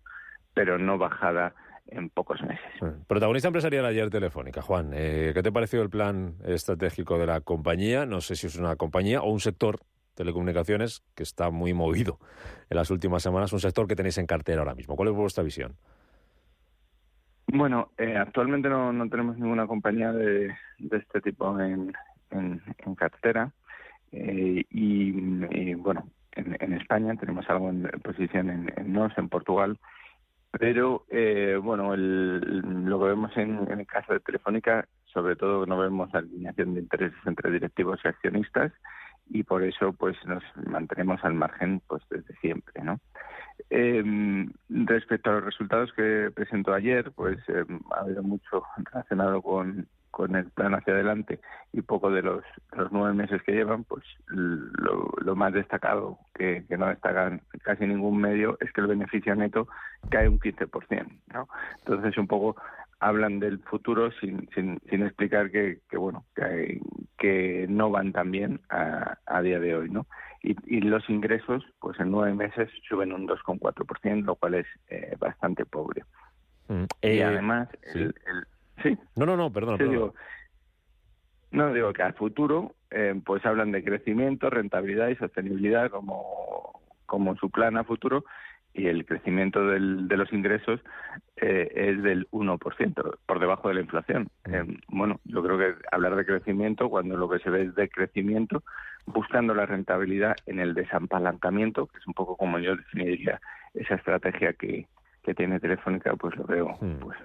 [0.55, 1.53] pero no bajada
[1.87, 2.97] en pocos meses.
[3.07, 4.63] Protagonista empresarial ayer Telefónica.
[4.63, 8.07] Juan, eh, ¿qué te pareció el plan estratégico de la compañía?
[8.07, 9.79] No sé si es una compañía o un sector
[10.15, 12.19] telecomunicaciones que está muy movido
[12.69, 14.95] en las últimas semanas, un sector que tenéis en cartera ahora mismo.
[14.95, 15.75] ¿Cuál es vuestra visión?
[17.47, 21.93] Bueno, eh, actualmente no, no, tenemos ninguna compañía de, de este tipo en,
[22.32, 23.51] en, cartera
[24.12, 29.78] eh, y, bueno, en, en, España tenemos algo en posición en, en NOS, en Portugal,
[30.58, 32.39] pero eh, bueno, el,
[32.86, 37.19] lo que vemos en, el caso de Telefónica, sobre todo no vemos alineación de intereses
[37.25, 38.71] entre directivos y accionistas
[39.29, 42.99] y por eso pues nos mantenemos al margen pues desde siempre, ¿no?
[43.69, 44.03] Eh,
[44.69, 50.35] respecto a los resultados que presentó ayer, pues eh, ha habido mucho relacionado con, con
[50.35, 51.39] el plan hacia adelante
[51.73, 56.63] y poco de los, los nueve meses que llevan, pues lo, lo más destacado, que,
[56.77, 59.67] no destacan casi ningún medio, es que el beneficio neto
[60.09, 61.05] cae un 15%.
[61.33, 61.49] ¿no?
[61.79, 62.55] Entonces, un poco
[62.99, 66.81] hablan del futuro sin, sin, sin explicar que, que bueno que,
[67.17, 70.08] que, no van tan bien a, a día de hoy no
[70.41, 75.15] y, y, los ingresos pues en nueve meses suben un 2,4% lo cual es eh,
[75.19, 76.03] bastante pobre
[76.67, 77.99] mm, y eh, además sí.
[77.99, 78.15] El,
[78.84, 79.93] sí no no no perdón, perdón.
[79.93, 80.13] Digo,
[81.51, 87.36] no digo que al futuro eh, pues hablan de crecimiento rentabilidad y sostenibilidad como como
[87.36, 88.25] su plan a futuro
[88.75, 90.81] y el crecimiento del, de los ingresos
[91.38, 94.27] eh, es del 1%, por debajo de la inflación.
[94.45, 97.89] Eh, bueno, yo creo que hablar de crecimiento, cuando lo que se ve es de
[97.89, 98.63] crecimiento,
[99.05, 103.39] buscando la rentabilidad en el desampalancamiento, que es un poco como yo definiría
[103.73, 104.88] esa estrategia que,
[105.23, 107.17] que tiene Telefónica, pues lo veo pues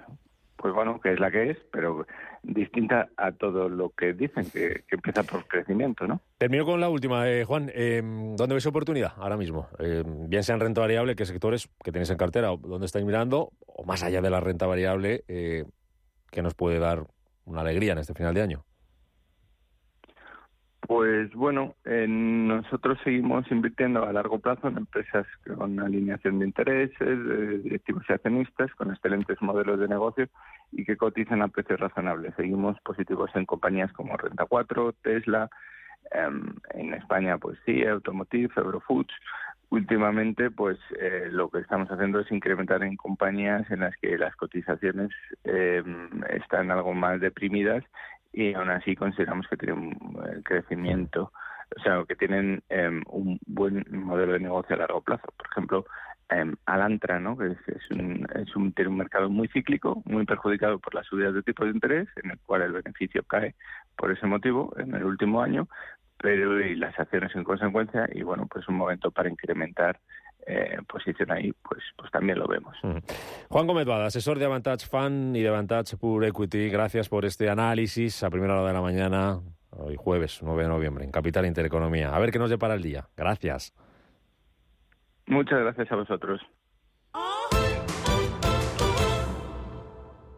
[0.60, 2.06] pues bueno, que es la que es, pero
[2.42, 6.20] distinta a todo lo que dicen, que, empieza por crecimiento, ¿no?
[6.36, 7.70] Termino con la última, eh, Juan.
[7.74, 8.02] Eh,
[8.36, 9.68] ¿Dónde ves oportunidad ahora mismo?
[9.78, 12.48] Eh, bien sea en renta variable, ¿qué sectores que tenéis en cartera?
[12.48, 13.52] ¿Dónde estáis mirando?
[13.66, 15.64] O más allá de la renta variable, eh,
[16.30, 17.06] ¿qué nos puede dar
[17.46, 18.64] una alegría en este final de año?
[20.90, 28.02] Pues bueno, nosotros seguimos invirtiendo a largo plazo en empresas con alineación de intereses, directivos
[28.08, 30.26] y accionistas, con excelentes modelos de negocio
[30.72, 32.34] y que cotizan a precios razonables.
[32.34, 35.48] Seguimos positivos en compañías como Renta 4, Tesla,
[36.10, 39.14] em, en España pues sí, Automotive, Eurofoods.
[39.68, 44.34] Últimamente pues eh, lo que estamos haciendo es incrementar en compañías en las que las
[44.34, 45.10] cotizaciones
[45.44, 47.84] em, están algo más deprimidas
[48.32, 51.32] y aún así consideramos que tiene un crecimiento
[51.76, 55.26] o sea, que tienen em, un buen modelo de negocio a largo plazo.
[55.36, 55.86] Por ejemplo,
[56.30, 57.36] eh, Alantra, ¿no?
[57.36, 61.34] que es, un, es un, tiene un mercado muy cíclico, muy perjudicado por las subidas
[61.34, 63.54] de tipos de interés, en el cual el beneficio cae
[63.96, 65.68] por ese motivo en el último año,
[66.18, 70.00] pero y las acciones en consecuencia, y bueno, pues un momento para incrementar
[70.46, 72.76] eh, posición ahí, pues, pues también lo vemos.
[73.48, 77.48] Juan Gómez Bada, asesor de Avantage Fan y de Avantage Pure Equity, gracias por este
[77.48, 82.14] análisis a primera hora de la mañana, hoy jueves 9 de noviembre, en Capital Intereconomía.
[82.14, 83.08] A ver qué nos depara el día.
[83.16, 83.74] Gracias.
[85.26, 86.40] Muchas gracias a vosotros.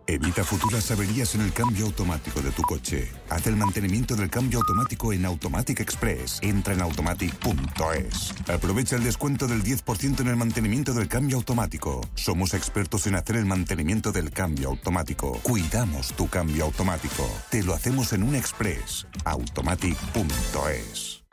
[0.07, 3.11] Evita futuras averías en el cambio automático de tu coche.
[3.31, 6.39] Haz el mantenimiento del cambio automático en Automatic Express.
[6.43, 8.35] Entra en automatic.es.
[8.49, 12.01] Aprovecha el descuento del 10% en el mantenimiento del cambio automático.
[12.15, 15.39] Somos expertos en hacer el mantenimiento del cambio automático.
[15.43, 17.29] Cuidamos tu cambio automático.
[17.51, 19.07] Te lo hacemos en un Express.
[19.25, 21.12] Automatic.es.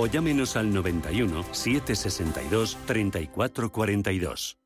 [0.00, 4.56] o llámenos al 91 762 3442.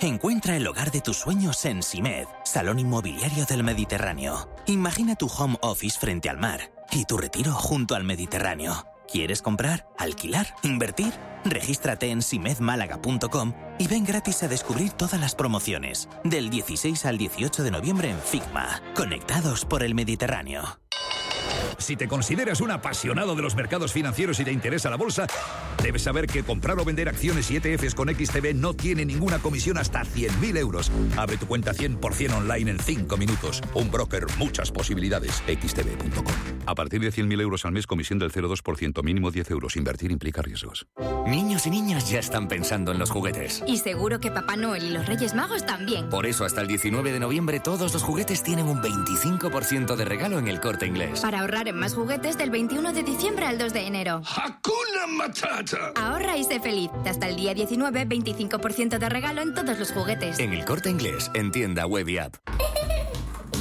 [0.00, 4.48] Encuentra el hogar de tus sueños en Simed, Salón Inmobiliario del Mediterráneo.
[4.66, 8.86] Imagina tu home office frente al mar y tu retiro junto al Mediterráneo.
[9.06, 11.12] ¿Quieres comprar, alquilar, invertir?
[11.44, 16.08] Regístrate en simedmálaga.com y ven gratis a descubrir todas las promociones.
[16.24, 18.80] Del 16 al 18 de noviembre en Figma.
[18.94, 20.62] Conectados por el Mediterráneo.
[21.78, 25.26] Si te consideras un apasionado de los mercados financieros y te interesa la bolsa,
[25.82, 29.78] debes saber que comprar o vender acciones y ETFs con XTB no tiene ninguna comisión
[29.78, 30.90] hasta 100.000 euros.
[31.16, 33.62] Abre tu cuenta 100% online en 5 minutos.
[33.74, 35.42] Un broker, muchas posibilidades.
[35.46, 36.34] XTB.com.
[36.66, 39.76] A partir de 100.000 euros al mes, comisión del 0,2%, mínimo 10 euros.
[39.76, 40.86] Invertir implica riesgos.
[41.26, 43.62] Niños y niñas ya están pensando en los juguetes.
[43.66, 46.08] Y seguro que Papá Noel y los Reyes Magos también.
[46.08, 50.38] Por eso, hasta el 19 de noviembre, todos los juguetes tienen un 25% de regalo
[50.38, 51.20] en el corte inglés.
[51.20, 54.22] Para ahorrar en más juguetes del 21 de diciembre al 2 de enero.
[54.36, 55.92] ¡Hakuna Matata!
[55.96, 56.90] Ahorra y sé feliz.
[57.04, 60.38] Hasta el día 19, 25% de regalo en todos los juguetes.
[60.38, 62.36] En el corte inglés, en tienda web y app.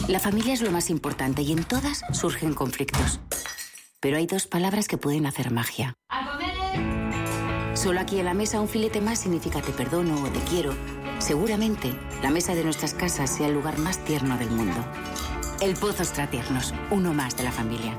[0.08, 3.20] La familia es lo más importante y en todas surgen conflictos.
[4.00, 5.94] Pero hay dos palabras que pueden hacer magia.
[7.76, 10.74] Solo aquí en la mesa un filete más significa te perdono o te quiero.
[11.20, 14.86] Seguramente la mesa de nuestras casas sea el lugar más tierno del mundo.
[15.62, 17.96] El Pozo Extratiernos, uno más de la familia.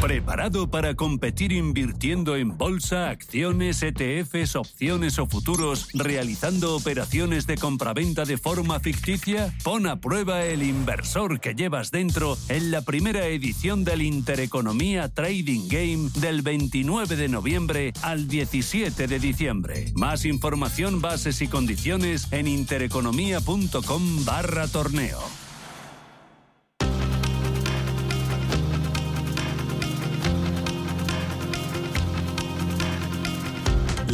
[0.00, 8.24] ¿Preparado para competir invirtiendo en bolsa, acciones, ETFs, opciones o futuros, realizando operaciones de compraventa
[8.24, 9.54] de forma ficticia?
[9.62, 15.68] Pon a prueba el inversor que llevas dentro en la primera edición del Intereconomía Trading
[15.68, 19.92] Game del 29 de noviembre al 17 de diciembre.
[19.94, 25.43] Más información, bases y condiciones en intereconomía.com barra torneo.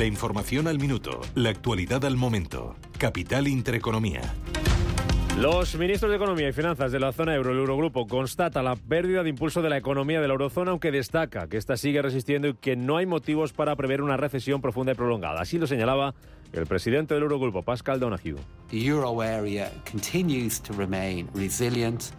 [0.01, 2.75] La información al minuto, la actualidad al momento.
[2.97, 4.23] Capital Intereconomía.
[5.37, 9.23] Los ministros de Economía y Finanzas de la zona euro, el Eurogrupo, constata la pérdida
[9.23, 12.55] de impulso de la economía de la eurozona, aunque destaca que esta sigue resistiendo y
[12.55, 15.43] que no hay motivos para prever una recesión profunda y prolongada.
[15.43, 16.15] Así lo señalaba
[16.55, 18.37] el presidente del Eurogrupo, Pascal Donahue.
[18.71, 22.13] The euro area continues to remain resilient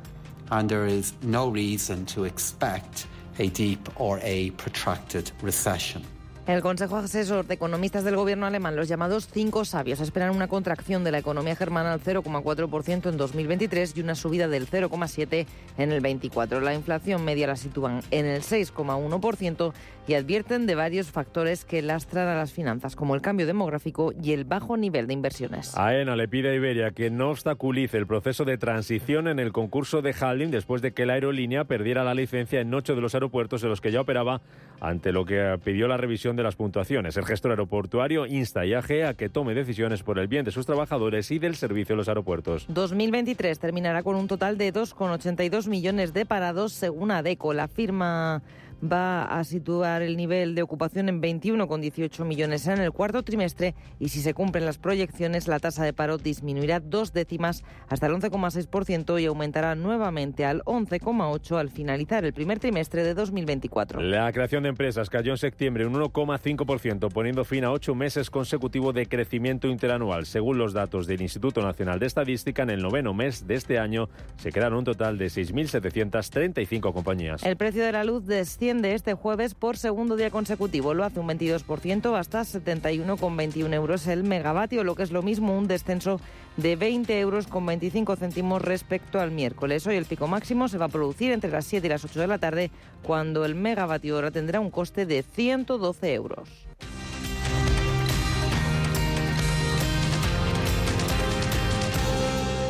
[0.52, 3.08] and there is no reason to expect
[3.40, 6.04] a deep or a protracted recession.
[6.52, 11.06] El Consejo Asesor de Economistas del Gobierno alemán, los llamados cinco sabios, esperan una contracción
[11.06, 15.46] de la economía germana al 0,4% en 2023 y una subida del 0,7%
[15.78, 16.60] en el 24.
[16.60, 19.72] La inflación media la sitúan en el 6,1%
[20.10, 24.34] y advierten de varios factores que lastran a las finanzas, como el cambio demográfico y
[24.34, 25.78] el bajo nivel de inversiones.
[25.78, 30.02] AENA le pide a Iberia que no obstaculice el proceso de transición en el concurso
[30.02, 33.64] de Handling después de que la aerolínea perdiera la licencia en ocho de los aeropuertos
[33.64, 34.42] en los que ya operaba
[34.82, 37.16] ante lo que pidió la revisión de las puntuaciones.
[37.16, 40.66] El gestor aeroportuario insta a IAG a que tome decisiones por el bien de sus
[40.66, 42.66] trabajadores y del servicio de los aeropuertos.
[42.68, 47.54] 2023 terminará con un total de 2,82 millones de parados según ADECO.
[47.54, 48.42] La firma
[48.82, 54.10] va a situar el nivel de ocupación en 21,18 millones en el cuarto trimestre y
[54.10, 59.22] si se cumplen las proyecciones, la tasa de paro disminuirá dos décimas hasta el 11,6%
[59.22, 64.02] y aumentará nuevamente al 11,8% al finalizar el primer trimestre de 2024.
[64.02, 68.94] La creación de empresas cayó en septiembre un 1,5%, poniendo fin a ocho meses consecutivos
[68.94, 70.26] de crecimiento interanual.
[70.26, 74.10] Según los datos del Instituto Nacional de Estadística, en el noveno mes de este año
[74.38, 77.44] se crearon un total de 6.735 compañías.
[77.44, 80.94] El precio de la luz desciende este jueves por segundo día consecutivo.
[80.94, 85.68] Lo hace un 22% hasta 71,21 euros el megavatio, lo que es lo mismo un
[85.68, 86.22] descenso
[86.56, 89.86] de 20 euros con 25 céntimos respecto al miércoles.
[89.88, 92.28] Hoy el pico máximo se va a producir entre las 7 y las 8 de
[92.28, 92.72] la tarde,
[93.04, 96.50] cuando el megavatio hora tendrá un coste de 112 euros.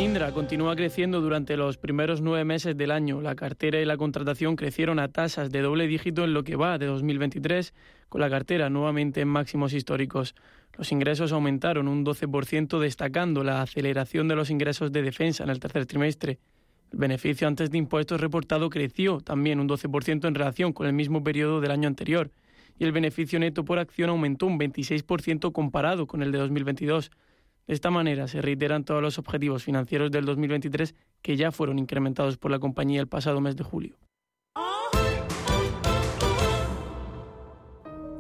[0.01, 3.21] Indra continúa creciendo durante los primeros nueve meses del año.
[3.21, 6.79] La cartera y la contratación crecieron a tasas de doble dígito en lo que va
[6.79, 7.71] de 2023,
[8.09, 10.33] con la cartera nuevamente en máximos históricos.
[10.75, 15.59] Los ingresos aumentaron un 12%, destacando la aceleración de los ingresos de defensa en el
[15.59, 16.39] tercer trimestre.
[16.91, 21.23] El beneficio antes de impuestos reportado creció también un 12% en relación con el mismo
[21.23, 22.31] periodo del año anterior,
[22.79, 27.11] y el beneficio neto por acción aumentó un 26% comparado con el de 2022.
[27.68, 32.38] De esta manera se reiteran todos los objetivos financieros del 2023 que ya fueron incrementados
[32.38, 33.97] por la compañía el pasado mes de julio.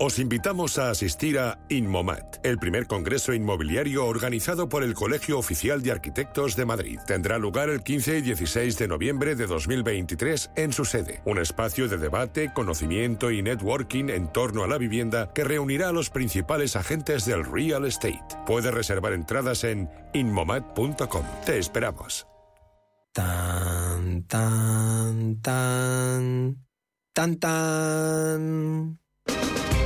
[0.03, 5.83] Os invitamos a asistir a Inmomat, el primer congreso inmobiliario organizado por el Colegio Oficial
[5.83, 6.99] de Arquitectos de Madrid.
[7.05, 11.21] Tendrá lugar el 15 y 16 de noviembre de 2023 en su sede.
[11.23, 15.91] Un espacio de debate, conocimiento y networking en torno a la vivienda que reunirá a
[15.91, 18.25] los principales agentes del real estate.
[18.47, 21.25] Puedes reservar entradas en inmomat.com.
[21.45, 22.25] Te esperamos.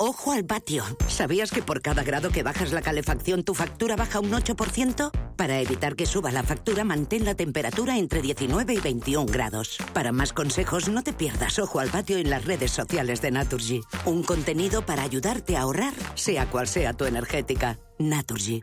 [0.00, 0.84] Ojo al patio.
[1.08, 5.10] ¿Sabías que por cada grado que bajas la calefacción tu factura baja un 8%?
[5.34, 9.78] Para evitar que suba la factura, mantén la temperatura entre 19 y 21 grados.
[9.94, 13.80] Para más consejos, no te pierdas Ojo al patio en las redes sociales de Naturgy.
[14.04, 17.80] Un contenido para ayudarte a ahorrar, sea cual sea tu energética.
[17.98, 18.62] Naturgy.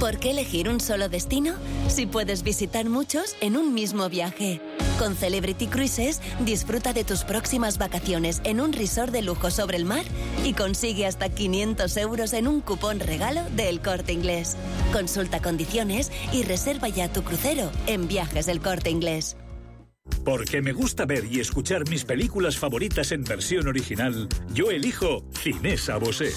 [0.00, 1.54] ¿Por qué elegir un solo destino
[1.88, 4.60] si puedes visitar muchos en un mismo viaje?
[4.98, 9.84] Con Celebrity Cruises disfruta de tus próximas vacaciones en un resort de lujo sobre el
[9.84, 10.04] mar
[10.44, 14.56] y consigue hasta 500 euros en un cupón regalo del Corte Inglés.
[14.92, 19.36] Consulta condiciones y reserva ya tu crucero en Viajes del Corte Inglés.
[20.24, 25.96] Porque me gusta ver y escuchar mis películas favoritas en versión original, yo elijo Cinesa
[25.96, 26.32] Bosé.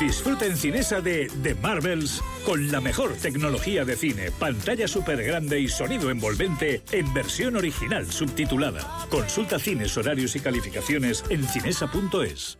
[0.00, 5.60] Disfruta en Cinesa de The Marvels con la mejor tecnología de cine, pantalla súper grande
[5.60, 9.06] y sonido envolvente en versión original subtitulada.
[9.10, 12.58] Consulta cines, horarios y calificaciones en cinesa.es.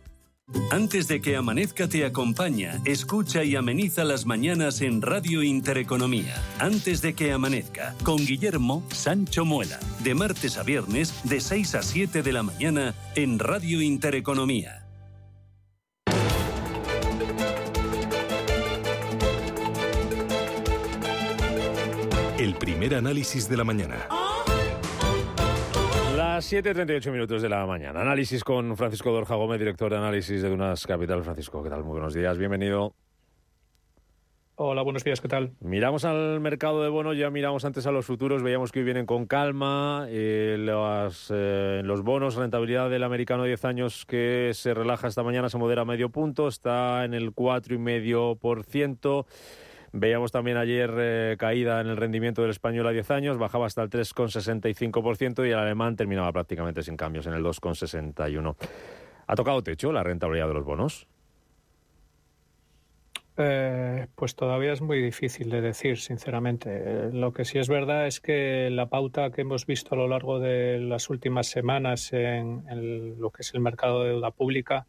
[0.71, 6.41] Antes de que amanezca te acompaña, escucha y ameniza las mañanas en Radio Intereconomía.
[6.59, 11.81] Antes de que amanezca, con Guillermo Sancho Muela, de martes a viernes de 6 a
[11.81, 14.87] 7 de la mañana en Radio Intereconomía.
[22.37, 24.07] El primer análisis de la mañana.
[26.41, 28.01] Las 7.38 minutos de la mañana.
[28.01, 31.23] Análisis con Francisco Dorja Gómez, director de análisis de Dunas Capital.
[31.23, 31.83] Francisco, ¿qué tal?
[31.83, 32.95] Muy buenos días, bienvenido.
[34.55, 35.51] Hola, buenos días, ¿qué tal?
[35.59, 39.05] Miramos al mercado de bonos, ya miramos antes a los futuros, veíamos que hoy vienen
[39.05, 40.07] con calma.
[40.09, 45.21] Eh, los, eh, los bonos, rentabilidad del americano de 10 años que se relaja esta
[45.21, 49.27] mañana, se modera a medio punto, está en el 4,5%.
[49.93, 53.83] Veíamos también ayer eh, caída en el rendimiento del español a 10 años, bajaba hasta
[53.83, 58.55] el 3,65% y el alemán terminaba prácticamente sin cambios en el 2,61%.
[59.27, 61.07] ¿Ha tocado techo la rentabilidad de los bonos?
[63.37, 66.69] Eh, pues todavía es muy difícil de decir, sinceramente.
[66.69, 70.07] Eh, lo que sí es verdad es que la pauta que hemos visto a lo
[70.07, 74.85] largo de las últimas semanas en, en lo que es el mercado de deuda pública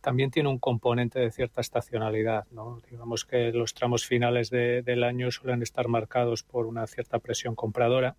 [0.00, 2.46] también tiene un componente de cierta estacionalidad.
[2.50, 2.80] ¿no?
[2.90, 8.16] Digamos que los tramos finales del año suelen estar marcados por una cierta presión compradora.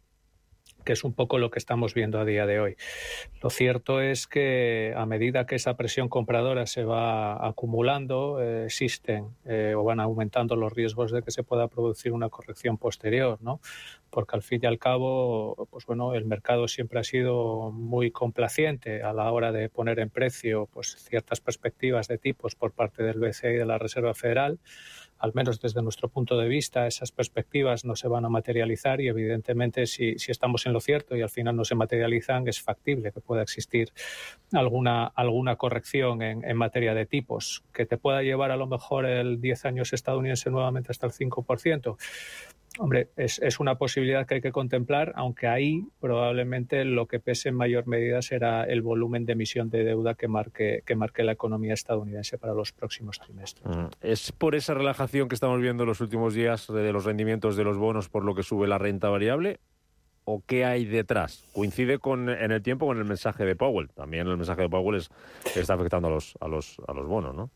[0.84, 2.76] Que es un poco lo que estamos viendo a día de hoy.
[3.42, 9.28] Lo cierto es que a medida que esa presión compradora se va acumulando, eh, existen
[9.46, 13.60] eh, o van aumentando los riesgos de que se pueda producir una corrección posterior, ¿no?
[14.10, 19.04] Porque al fin y al cabo, pues bueno, el mercado siempre ha sido muy complaciente
[19.04, 23.20] a la hora de poner en precio pues ciertas perspectivas de tipos por parte del
[23.20, 24.60] BCE y de la Reserva Federal
[25.22, 29.08] al menos desde nuestro punto de vista, esas perspectivas no se van a materializar y
[29.08, 33.22] evidentemente si, estamos en lo cierto y al final no se materializan, es factible que
[33.22, 33.94] pueda existir
[34.52, 39.06] alguna, alguna corrección en, en materia de tipos que te pueda llevar a lo mejor
[39.06, 41.98] el 10 años estadounidense nuevamente hasta el 5%.
[42.80, 47.50] Hombre, es, es, una posibilidad que hay que contemplar, aunque ahí probablemente lo que pese
[47.50, 51.34] en mayor medida será el volumen de emisión de deuda que marque, que marque la
[51.34, 53.66] economía estadounidense para los próximos trimestres.
[53.66, 53.88] Mm.
[54.02, 57.66] ¿Es por esa relajación que estamos viendo en los últimos días de los rendimientos de
[57.66, 59.60] los bonos por lo que sube la renta variable?
[60.24, 61.44] ¿O qué hay detrás?
[61.52, 63.90] ¿Coincide con, en el tiempo con el mensaje de Powell?
[63.90, 65.10] También el mensaje de Powell es,
[65.56, 67.50] está afectando a los, a los, a los bonos, ¿no?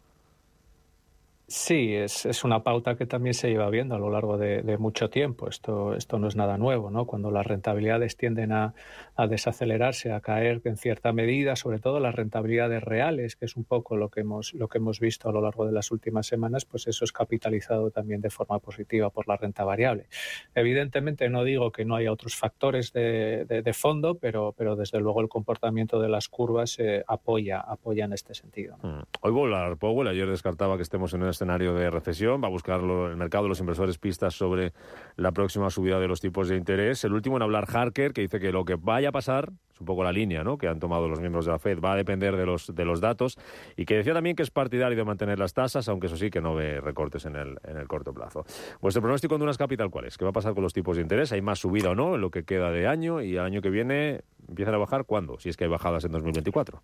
[1.48, 5.12] Sí, es, es, una pauta que también se lleva viendo a lo largo de, mucho
[5.12, 5.48] tiempo.
[5.48, 7.06] Esto, esto no es nada nuevo, ¿no?
[7.06, 8.74] Cuando las rentabilidades tienden a,
[9.16, 13.64] a, desacelerarse, a caer en cierta medida, sobre todo las rentabilidades reales, que es un
[13.64, 16.66] poco lo que hemos, lo que hemos visto a lo largo de las últimas semanas,
[16.66, 20.08] pues eso es capitalizado también de forma positiva por la renta variable.
[20.56, 25.22] Evidentemente no digo que no haya otros factores de, de, fondo, pero, pero desde luego
[25.22, 28.78] el comportamiento de las curvas eh, apoya, apoya en este sentido.
[28.82, 28.90] ¿no?
[28.90, 29.04] Mm.
[29.22, 32.80] Hoy volar Powell ayer descartaba que estemos en el escenario de recesión, va a buscar
[32.82, 34.74] el mercado los inversores pistas sobre
[35.16, 37.04] la próxima subida de los tipos de interés.
[37.04, 39.86] El último en hablar Harker, que dice que lo que vaya a pasar, es un
[39.86, 40.58] poco la línea ¿no?
[40.58, 43.02] que han tomado los miembros de la Fed, va a depender de los, de los
[43.02, 43.38] datos
[43.76, 46.42] y que decía también que es partidario de mantener las tasas, aunque eso sí que
[46.42, 48.46] no ve recortes en el, en el corto plazo.
[48.82, 50.18] Vuestro pronóstico en unas capital, ¿cuál es?
[50.18, 51.32] ¿Qué va a pasar con los tipos de interés?
[51.34, 53.22] ¿Hay más subida o no en lo que queda de año?
[53.22, 55.40] ¿Y el año que viene empiezan a bajar cuándo?
[55.40, 56.82] Si es que hay bajadas en 2024.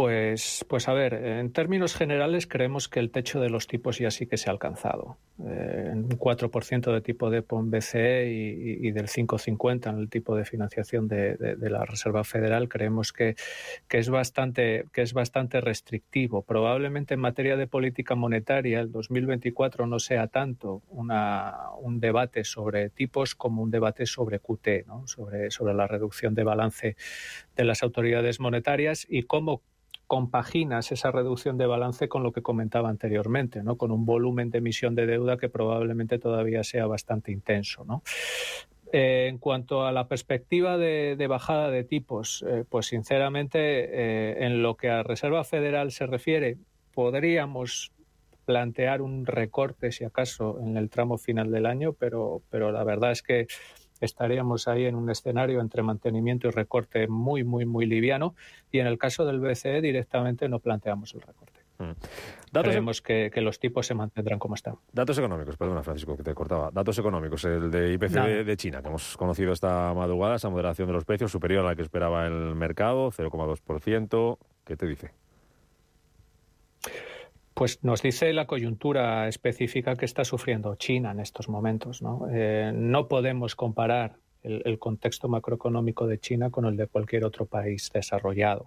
[0.00, 4.12] Pues, pues a ver, en términos generales creemos que el techo de los tipos ya
[4.12, 5.18] sí que se ha alcanzado.
[5.44, 10.44] Eh, un 4% de tipo de PON BCE y, del 5,50 en el tipo de
[10.44, 13.34] financiación de, la Reserva Federal creemos que,
[13.88, 16.42] que, es bastante, que es bastante restrictivo.
[16.42, 22.90] Probablemente en materia de política monetaria el 2024 no sea tanto una, un debate sobre
[22.90, 25.08] tipos como un debate sobre QT, ¿no?
[25.08, 26.96] sobre, sobre la reducción de balance
[27.56, 29.62] de las autoridades monetarias y cómo
[30.08, 33.76] compaginas esa reducción de balance con lo que comentaba anteriormente, ¿no?
[33.76, 37.84] con un volumen de emisión de deuda que probablemente todavía sea bastante intenso.
[37.84, 38.02] ¿no?
[38.90, 44.62] Eh, en cuanto a la perspectiva de, bajada de tipos, eh, pues sinceramente, eh, en
[44.62, 46.56] lo que a Reserva Federal se refiere,
[46.94, 47.92] podríamos
[48.46, 53.12] plantear un recorte, si acaso, en el tramo final del año, pero, pero la verdad
[53.12, 53.46] es que
[54.00, 58.34] estaríamos ahí en un escenario entre mantenimiento y recorte muy, muy, muy liviano.
[58.70, 61.60] Y en el caso del BCE directamente no planteamos el recorte.
[61.78, 61.92] Mm.
[62.52, 64.76] Creemos que, los tipos se mantendrán como están.
[64.92, 66.70] Datos económicos, perdona Francisco que te cortaba.
[66.72, 70.94] Datos económicos, el de IPC de, China, que hemos conocido esta madrugada, esa moderación de
[70.94, 74.38] los precios superior a la que esperaba el mercado, 0,2%.
[74.64, 75.12] ¿Qué te dice?
[77.58, 82.02] Pues nos dice la coyuntura específica que está sufriendo China en estos momentos.
[82.02, 87.46] No, eh, no podemos comparar el, contexto macroeconómico de China con el de cualquier otro
[87.46, 88.66] país desarrollado.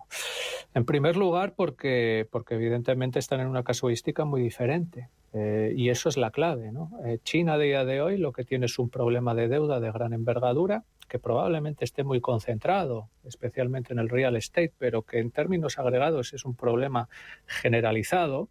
[0.73, 5.07] En primer lugar, porque, porque evidentemente están en una casuística muy diferente.
[5.31, 6.69] Eh, y eso es la clave.
[7.05, 9.89] Eh, China a día de hoy lo que tiene es un problema de deuda de
[9.89, 15.31] gran envergadura que probablemente esté muy concentrado, especialmente en el real estate, pero que en
[15.31, 17.07] términos agregados es un problema
[17.45, 18.49] generalizado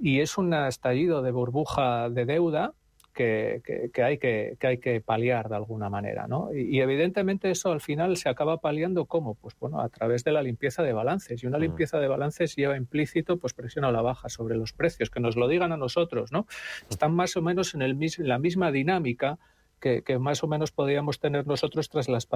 [0.00, 2.72] y es un estallido de burbuja de deuda
[3.12, 6.26] que, hay, que, hay que paliar de alguna manera.
[6.26, 6.54] ¿no?
[6.54, 9.34] Y, evidentemente eso al final se acaba paliando ¿cómo?
[9.34, 11.42] Pues bueno, a través de la limpieza de balances.
[11.42, 15.10] Y una limpieza de balances lleva implícito pues presión a la baja sobre los precios,
[15.10, 16.32] que nos lo digan a nosotros.
[16.32, 16.46] ¿no?
[16.88, 19.38] Están más o menos en, el, la misma dinámica
[19.80, 22.28] que, más o menos podríamos tener nosotros tras, tras,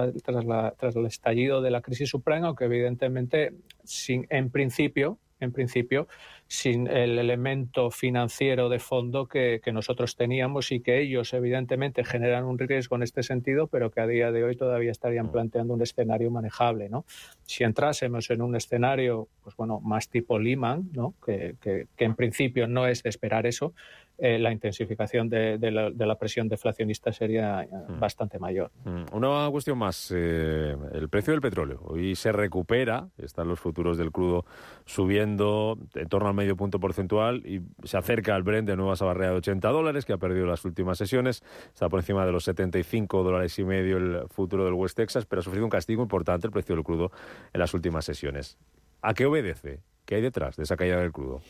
[0.77, 3.53] tras el estallido de la crisis suprema, aunque evidentemente
[3.83, 6.07] sin, en principio en principio,
[6.47, 12.57] sin el elemento financiero de fondo que, nosotros teníamos y que ellos, evidentemente, generan un
[12.57, 15.31] riesgo en este sentido, pero que a día de hoy todavía estarían mm.
[15.31, 16.87] planteando un escenario manejable.
[16.87, 17.05] ¿no?
[17.45, 21.13] Si entrásemos en un escenario pues bueno, más tipo Lehman, ¿no?
[21.25, 23.73] que, que, en principio no es de esperar eso,
[24.17, 27.99] eh, la intensificación de, la, presión deflacionista sería eh, mm.
[27.99, 28.71] bastante mayor.
[28.85, 29.03] Mm.
[29.13, 31.81] Una cuestión más, eh, el precio del petróleo.
[31.83, 34.45] Hoy se recupera, están los futuros del crudo
[34.85, 39.05] subiendo en torno al medio punto porcentual y se acerca al Brent de nueva esa
[39.05, 41.43] barrera de 80 dólares que ha perdido las últimas sesiones.
[41.73, 45.41] Está por encima de los 75 dólares y medio el futuro del West Texas, pero
[45.41, 47.11] ha sufrido un castigo importante el precio del crudo
[47.51, 48.57] en las últimas sesiones.
[49.01, 49.81] ¿A qué obedece?
[50.05, 51.41] ¿Qué hay detrás de esa caída del crudo?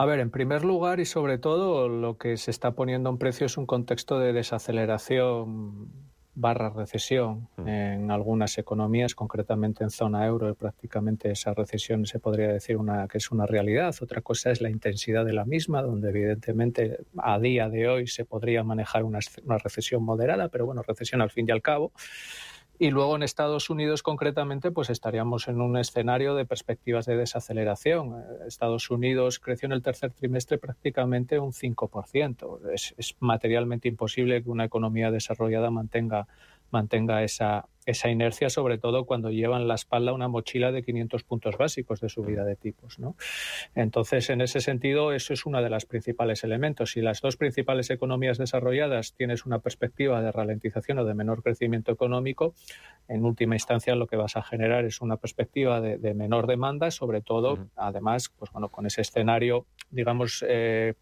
[0.00, 3.46] A ver, en primer lugar y sobre todo lo que se está poniendo en precio
[3.46, 5.88] es un contexto de desaceleración
[6.36, 7.66] barra recesión mm.
[7.66, 13.18] en algunas economías, concretamente en zona euro, prácticamente esa recesión se podría decir una, que
[13.18, 13.92] es una realidad.
[14.00, 18.24] Otra cosa es la intensidad de la misma, donde evidentemente a día de hoy se
[18.24, 21.90] podría manejar una, una recesión moderada, pero bueno, recesión al fin y al cabo.
[22.78, 28.24] Y luego en Estados Unidos concretamente, pues estaríamos en un escenario de perspectivas de desaceleración.
[28.46, 32.70] Estados Unidos creció en el tercer trimestre prácticamente un 5%.
[32.72, 36.28] Es, es materialmente imposible que una economía desarrollada mantenga
[36.70, 41.56] mantenga esa, esa inercia, sobre todo cuando llevan la espalda una mochila de 500 puntos
[41.56, 42.98] básicos de subida de tipos.
[42.98, 43.16] ¿no?
[43.74, 46.92] Entonces, en ese sentido, eso es uno de los principales elementos.
[46.92, 51.92] Si las dos principales economías desarrolladas tienes una perspectiva de ralentización o de menor crecimiento
[51.92, 52.54] económico,
[53.08, 57.20] en última instancia lo que vas a generar es una perspectiva de, menor demanda, sobre
[57.20, 60.94] todo, además, pues bueno, con ese escenario, digamos, eh,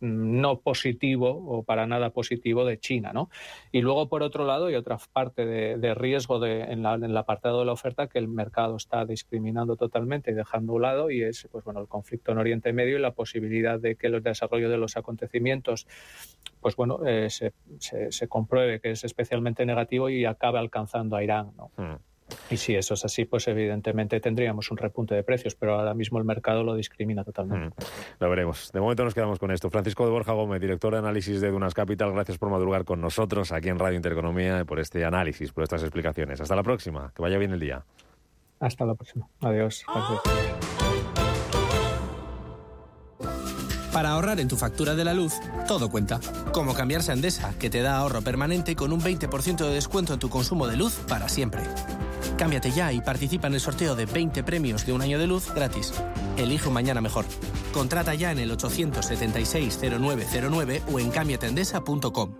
[0.00, 3.12] no positivo o para nada positivo de China.
[3.12, 3.30] ¿no?
[3.72, 7.66] Y luego, por otro lado, hay otra parte de, riesgo de, en, el apartado de
[7.66, 11.48] la oferta que el mercado está discriminando totalmente y dejando a un lado y es
[11.50, 14.78] pues, bueno, el conflicto en Oriente Medio y la posibilidad de que el desarrollo de
[14.78, 15.86] los acontecimientos
[16.60, 21.52] pues, bueno, eh, se, se, compruebe que es especialmente negativo y acabe alcanzando a Irán.
[21.56, 21.70] ¿no?
[21.76, 21.96] Hmm.
[22.50, 26.18] Y si eso es así, pues evidentemente tendríamos un repunte de precios, pero ahora mismo
[26.18, 27.68] el mercado lo discrimina totalmente.
[27.68, 28.72] Mm, lo veremos.
[28.72, 29.70] De momento nos quedamos con esto.
[29.70, 33.52] Francisco de Borja Gómez, director de análisis de Dunas Capital, gracias por madrugar con nosotros
[33.52, 36.40] aquí en Radio Intereconomía y por este análisis, por estas explicaciones.
[36.40, 37.12] Hasta la próxima.
[37.14, 37.84] Que vaya bien el día.
[38.60, 39.28] Hasta la próxima.
[39.40, 39.84] Adiós.
[43.92, 45.32] Para ahorrar en tu factura de la luz,
[45.66, 46.20] todo cuenta.
[46.52, 50.18] Como cambiarse a Endesa, que te da ahorro permanente con un 20% de descuento en
[50.18, 51.62] tu consumo de luz para siempre.
[52.36, 55.52] Cámbiate ya y participa en el sorteo de 20 premios de un año de luz
[55.54, 55.92] gratis.
[56.36, 57.24] Elige un mañana mejor.
[57.72, 62.34] Contrata ya en el 876-0909 o en cambiatendesa.com.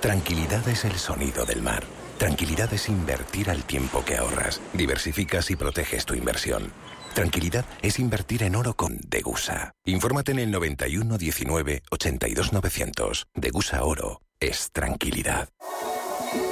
[0.00, 1.84] Tranquilidad es el sonido del mar.
[2.18, 4.60] Tranquilidad es invertir al tiempo que ahorras.
[4.72, 6.72] Diversificas y proteges tu inversión.
[7.14, 9.72] Tranquilidad es invertir en oro con Degusa.
[9.86, 13.26] Infórmate en el 91 19 82 900.
[13.34, 15.48] Degusa Oro es tranquilidad.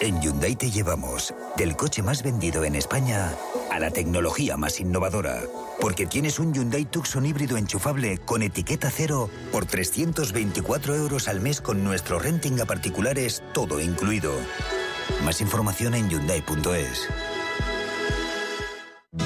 [0.00, 3.32] En Hyundai te llevamos del coche más vendido en España
[3.70, 5.42] a la tecnología más innovadora.
[5.80, 11.60] Porque tienes un Hyundai Tucson híbrido enchufable con etiqueta cero por 324 euros al mes
[11.60, 14.32] con nuestro renting a particulares, todo incluido.
[15.24, 17.08] Más información en Hyundai.es.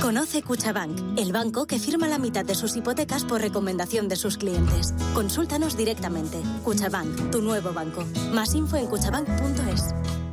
[0.01, 4.39] Conoce Cuchabank, el banco que firma la mitad de sus hipotecas por recomendación de sus
[4.39, 4.95] clientes.
[5.15, 6.41] Consúltanos directamente.
[6.63, 8.05] Cuchabank, tu nuevo banco.
[8.33, 10.28] Más info en cuchabank.es.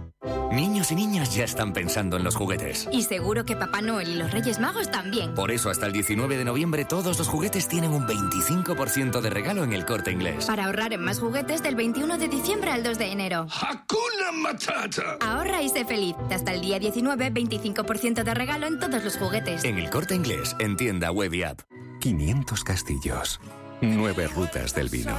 [0.52, 2.88] Niños y niñas ya están pensando en los juguetes.
[2.92, 5.34] Y seguro que Papá Noel y los Reyes Magos también.
[5.34, 9.64] Por eso hasta el 19 de noviembre todos los juguetes tienen un 25% de regalo
[9.64, 10.46] en el corte inglés.
[10.46, 13.48] Para ahorrar en más juguetes del 21 de diciembre al 2 de enero.
[13.62, 15.18] ¡Hakuna Matata!
[15.22, 16.16] Ahorra y sé feliz.
[16.32, 19.64] Hasta el día 19, 25% de regalo en todos los juguetes.
[19.64, 21.62] En el corte inglés, en tienda web y app.
[22.00, 23.40] 500 castillos.
[23.82, 25.16] 9 rutas del vino.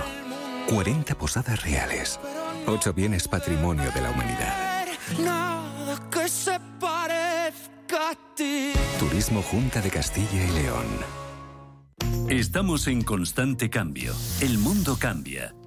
[0.68, 2.18] 40 posadas reales.
[2.66, 4.75] 8 bienes patrimonio de la humanidad
[5.18, 8.72] nada que se parezca a ti.
[8.98, 10.86] Turismo Junta de Castilla y León.
[12.28, 14.12] Estamos en constante cambio.
[14.40, 15.54] El mundo cambia.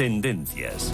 [0.00, 0.90] Tendencias.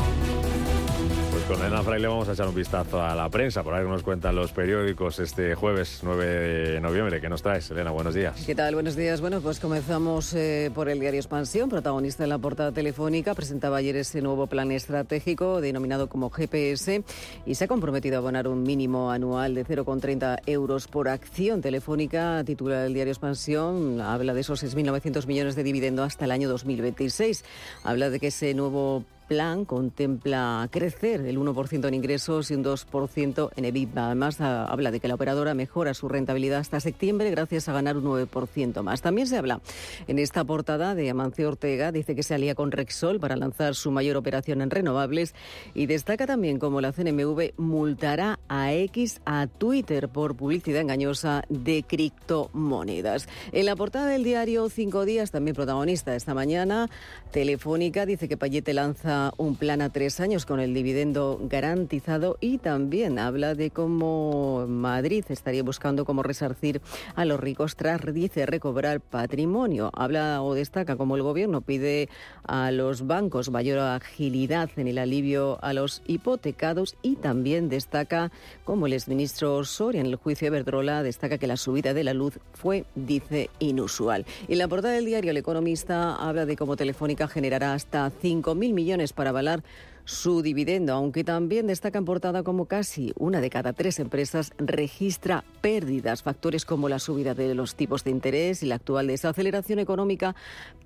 [1.49, 4.35] Con Elena Fraile vamos a echar un vistazo a la prensa, por ahí nos cuentan
[4.35, 6.27] los periódicos este jueves 9
[6.73, 7.21] de noviembre.
[7.21, 7.93] ¿Qué nos traes, Elena?
[7.93, 8.43] Buenos días.
[8.45, 8.75] ¿Qué tal?
[8.75, 9.21] Buenos días.
[9.21, 13.33] Bueno, pues comenzamos eh, por el diario Expansión, protagonista en la portada telefónica.
[13.35, 17.05] Presentaba ayer ese nuevo plan estratégico denominado como GPS
[17.47, 22.43] y se ha comprometido a abonar un mínimo anual de 0,30 euros por acción telefónica.
[22.45, 27.45] Titula el diario Expansión, habla de esos 6.900 millones de dividendo hasta el año 2026.
[27.85, 33.51] Habla de que ese nuevo plan contempla crecer el 1% en ingresos y un 2%
[33.57, 34.07] en EBITDA.
[34.07, 38.05] Además, habla de que la operadora mejora su rentabilidad hasta septiembre gracias a ganar un
[38.05, 39.03] 9% más.
[39.03, 39.61] También se habla
[40.07, 43.91] en esta portada de Amancio Ortega, dice que se alía con Rexol para lanzar su
[43.91, 45.35] mayor operación en renovables
[45.75, 51.85] y destaca también cómo la CNMV multará a X a Twitter por publicidad engañosa de
[51.87, 53.29] criptomonedas.
[53.53, 56.89] En la portada del diario Cinco Días, también protagonista esta mañana,
[57.33, 62.59] Telefónica dice que Payete lanza un plan a tres años con el dividendo garantizado y
[62.59, 66.81] también habla de cómo Madrid estaría buscando cómo resarcir
[67.15, 69.91] a los ricos tras, dice, recobrar patrimonio.
[69.95, 72.09] Habla o destaca cómo el gobierno pide
[72.45, 78.31] a los bancos mayor agilidad en el alivio a los hipotecados y también destaca
[78.65, 82.15] como el exministro Soria en el juicio de Verdrola destaca que la subida de la
[82.15, 84.27] luz fue, dice, inusual.
[84.49, 89.06] Y la portada del diario El Economista habla de cómo Telefónica generará hasta 5.000 millones
[89.13, 89.63] para avalar
[90.07, 95.45] su dividendo, aunque también destaca en portada como casi una de cada tres empresas registra
[95.61, 96.23] pérdidas.
[96.23, 100.37] Factores como la subida de los tipos de interés y la actual desaceleración económica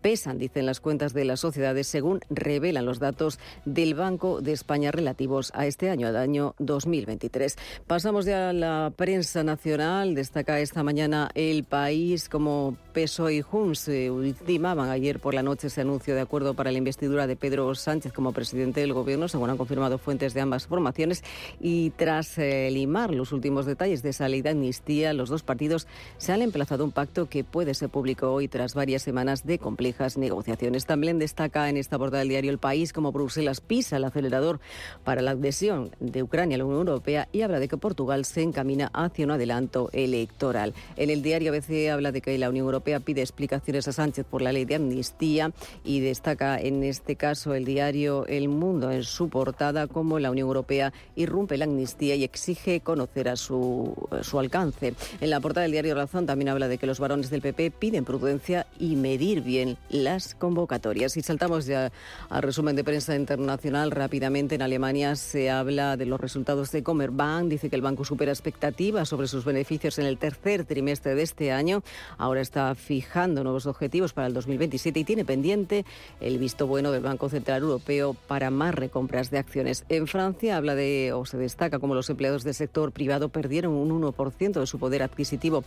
[0.01, 4.91] pesan, dicen las cuentas de las sociedades, según revelan los datos del Banco de España
[4.91, 7.59] relativos a este año, al año 2023.
[7.87, 10.14] Pasamos ya a la prensa nacional.
[10.14, 15.66] Destaca esta mañana el país como peso y Junts se ultimaban ayer por la noche
[15.66, 19.51] ese anuncio de acuerdo para la investidura de Pedro Sánchez como presidente del gobierno según
[19.51, 21.25] han confirmado fuentes de ambas formaciones.
[21.61, 25.87] Y tras eh, limar los últimos detalles de esa ley de amnistía, los dos partidos
[26.19, 30.17] se han emplazado un pacto que puede ser público hoy tras varias semanas de complejas
[30.17, 30.87] negociaciones.
[30.87, 34.61] También destaca en esta portada del diario El País como Bruselas pisa el acelerador
[35.05, 38.43] para la adhesión de Ucrania a la Unión Europea y habla de que Portugal se
[38.43, 40.75] encamina hacia un adelanto electoral.
[40.97, 44.43] En el diario ABC habla de que la Unión Europea pide explicaciones a Sánchez por
[44.43, 45.53] la ley de amnistía
[45.85, 50.48] y destaca en este caso el diario El Mundo en su portada como la Unión
[50.48, 54.94] Europea irrumpe la amnistía y exige conocer a su, su alcance.
[55.20, 58.05] En la portada del diario Razón también habla de que los varones del PP piden
[58.05, 61.16] prudencia y medir bien las convocatorias.
[61.16, 61.90] Y saltamos ya
[62.28, 64.55] al resumen de prensa internacional rápidamente.
[64.55, 67.48] En Alemania se habla de los resultados de Commerzbank.
[67.48, 71.53] Dice que el banco supera expectativas sobre sus beneficios en el tercer trimestre de este
[71.53, 71.82] año.
[72.18, 75.84] Ahora está fijando nuevos objetivos para el 2027 y tiene pendiente
[76.20, 79.84] el visto bueno del Banco Central Europeo para más compras de acciones.
[79.88, 84.03] En Francia habla de, o se destaca como los empleados del sector privado perdieron un
[84.03, 85.64] 1% de su poder adquisitivo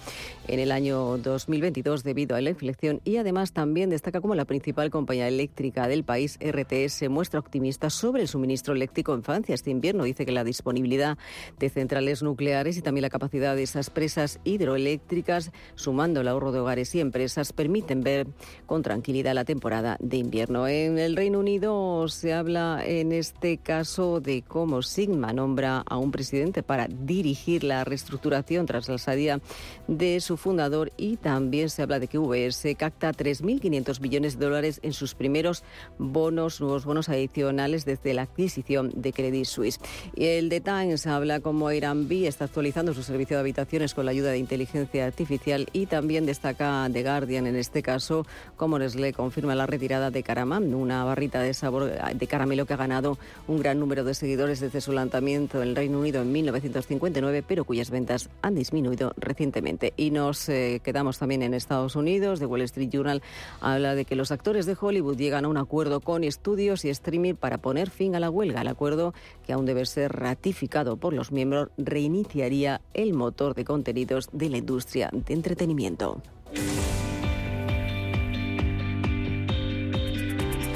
[0.48, 4.90] en el año 2022 debido a la inflexión y además también destaca como la principal
[4.90, 10.04] compañía eléctrica del país, RTS, muestra optimista sobre el suministro eléctrico en Francia este invierno.
[10.04, 11.18] Dice que la disponibilidad
[11.60, 16.60] de centrales nucleares y también la capacidad de esas presas hidroeléctricas, sumando el ahorro de
[16.60, 18.28] hogares y empresas, permiten ver
[18.66, 20.68] con tranquilidad la temporada de invierno.
[20.68, 26.12] En el Reino Unido se habla en este caso de cómo Sigma nombra a un
[26.12, 29.40] presidente para dirigir la reestructuración tras la salida
[29.88, 34.80] de su fundador y también se habla de que VS capta 3.500 billones de dólares
[34.84, 35.64] en sus primeros
[35.98, 39.80] bonos, nuevos bonos adicionales desde la adquisición de Credit Suisse.
[40.16, 44.12] Y el The Times habla como Airbnb está actualizando su servicio de habitaciones con la
[44.12, 49.56] ayuda de inteligencia artificial y también destaca The Guardian en este caso como Nestlé confirma
[49.56, 53.03] la retirada de Caramam, una barrita de sabor de caramelo que ha ganado
[53.48, 57.66] un gran número de seguidores desde su lanzamiento en el Reino Unido en 1959, pero
[57.66, 59.94] cuyas ventas han disminuido recientemente.
[59.98, 62.40] Y nos eh, quedamos también en Estados Unidos.
[62.40, 63.22] The Wall Street Journal
[63.62, 67.36] habla de que los actores de Hollywood llegan a un acuerdo con estudios y streaming
[67.36, 68.62] para poner fin a la huelga.
[68.62, 69.14] El acuerdo,
[69.46, 74.58] que aún debe ser ratificado por los miembros, reiniciaría el motor de contenidos de la
[74.58, 76.22] industria de entretenimiento.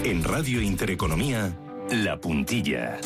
[0.03, 1.53] En Radio Intereconomía,
[1.91, 2.99] la puntilla.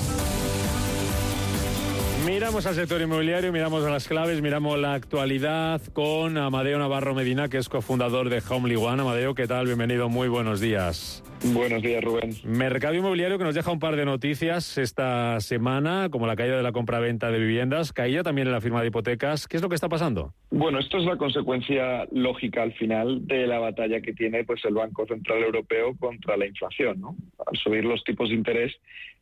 [2.25, 7.49] Miramos al sector inmobiliario, miramos a las claves, miramos la actualidad con Amadeo Navarro Medina,
[7.49, 9.01] que es cofundador de Homely One.
[9.01, 9.65] Amadeo, ¿qué tal?
[9.65, 11.23] Bienvenido, muy buenos días.
[11.43, 12.35] Buenos días, Rubén.
[12.43, 16.61] Mercado inmobiliario que nos deja un par de noticias esta semana, como la caída de
[16.61, 19.47] la compra-venta de viviendas, caída también en la firma de hipotecas.
[19.47, 20.35] ¿Qué es lo que está pasando?
[20.51, 24.75] Bueno, esto es la consecuencia lógica al final de la batalla que tiene pues el
[24.75, 27.01] Banco Central Europeo contra la inflación.
[27.01, 27.15] ¿no?
[27.47, 28.73] Al subir los tipos de interés,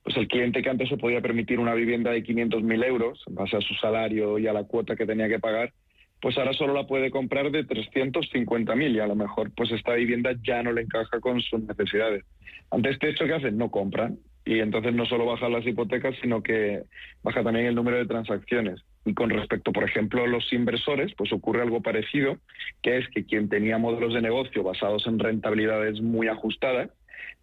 [0.03, 3.57] pues el cliente que antes se podía permitir una vivienda de 500.000 euros, en base
[3.57, 5.73] a su salario y a la cuota que tenía que pagar,
[6.21, 10.31] pues ahora solo la puede comprar de 350.000 y a lo mejor pues esta vivienda
[10.43, 12.25] ya no le encaja con sus necesidades.
[12.71, 13.57] Ante este hecho, ¿qué hacen?
[13.57, 16.83] No compran y entonces no solo bajan las hipotecas, sino que
[17.23, 18.81] baja también el número de transacciones.
[19.05, 22.37] Y con respecto, por ejemplo, a los inversores, pues ocurre algo parecido,
[22.81, 26.89] que es que quien tenía modelos de negocio basados en rentabilidades muy ajustadas,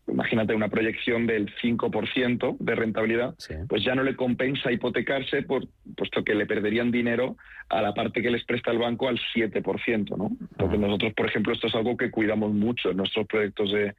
[0.09, 3.35] imagínate una proyección del 5% de rentabilidad,
[3.69, 7.37] pues ya no le compensa hipotecarse por, puesto que le perderían dinero
[7.69, 10.31] a la parte que les presta el banco al 7%, ¿no?
[10.53, 13.95] Entonces nosotros, por ejemplo, esto es algo que cuidamos mucho en nuestros proyectos de,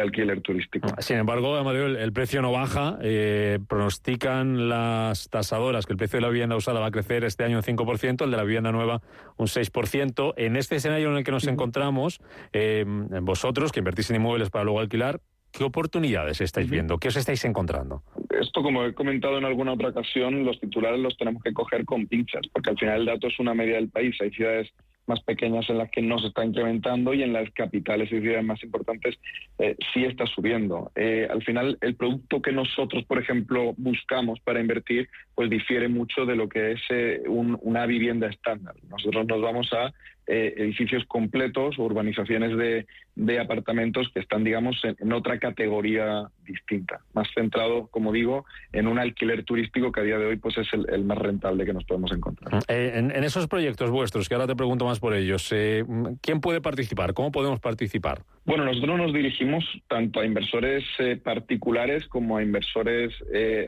[0.00, 0.88] alquiler turístico.
[0.98, 2.98] Sin embargo, Amadeo, el, precio no baja.
[3.02, 7.44] Eh, pronostican las tasadoras que el precio de la vivienda usada va a crecer este
[7.44, 9.02] año un 5%, el de la vivienda nueva
[9.36, 10.34] un 6%.
[10.36, 12.20] En este escenario en el que nos encontramos,
[12.52, 15.20] eh, vosotros que invertís en inmuebles para luego alquilar,
[15.52, 16.98] ¿Qué oportunidades estáis viendo?
[16.98, 18.02] ¿Qué os estáis encontrando?
[18.30, 22.06] Esto, como he comentado en alguna otra ocasión, los titulares los tenemos que coger con
[22.06, 24.16] pinchas, porque al final el dato es una media del país.
[24.20, 24.72] Hay ciudades
[25.10, 28.44] más pequeñas en las que no se está incrementando y en las capitales y ciudades
[28.44, 29.18] más importantes
[29.58, 30.92] eh, sí está subiendo.
[30.94, 36.26] Eh, al final, el producto que nosotros, por ejemplo, buscamos para invertir, pues difiere mucho
[36.26, 38.76] de lo que es eh, una vivienda estándar.
[38.88, 39.92] Nosotros nos vamos a
[40.32, 42.86] eh, edificios completos o urbanizaciones de,
[43.40, 49.44] apartamentos que están, digamos, en, otra categoría distinta, más centrado, como digo, en un alquiler
[49.44, 52.62] turístico que a día de hoy pues es el, más rentable que nos podemos encontrar.
[52.68, 55.84] Eh, en, esos proyectos vuestros, que ahora te pregunto más por ellos, eh,
[56.22, 57.12] ¿quién puede participar?
[57.12, 58.22] ¿Cómo podemos participar?
[58.44, 60.84] Bueno, nosotros nos dirigimos tanto a inversores
[61.22, 63.12] particulares como a inversores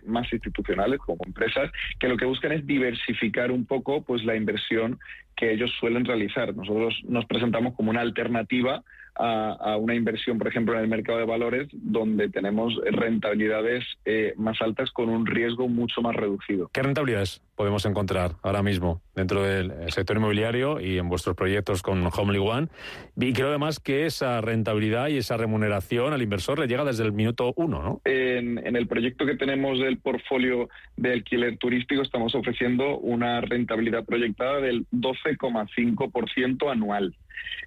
[0.06, 4.98] más institucionales, como empresas, que lo que buscan es diversificar un poco pues la inversión
[5.36, 6.51] que ellos suelen realizar.
[6.54, 8.82] Nosotros nos presentamos como una alternativa
[9.14, 14.60] a, una inversión, por ejemplo, en el mercado de valores, donde tenemos rentabilidades eh, más
[14.60, 16.70] altas con un riesgo mucho más reducido.
[16.72, 22.06] ¿Qué rentabilidades podemos encontrar ahora mismo dentro del sector inmobiliario y en vuestros proyectos con
[22.06, 22.68] Homely One?
[23.16, 27.12] Y creo además que esa rentabilidad y esa remuneración al inversor le llega desde el
[27.12, 28.00] minuto uno, ¿no?
[28.04, 34.04] En, en el proyecto que tenemos del portfolio de alquiler turístico estamos ofreciendo una rentabilidad
[34.04, 37.14] proyectada del 12,5% anual.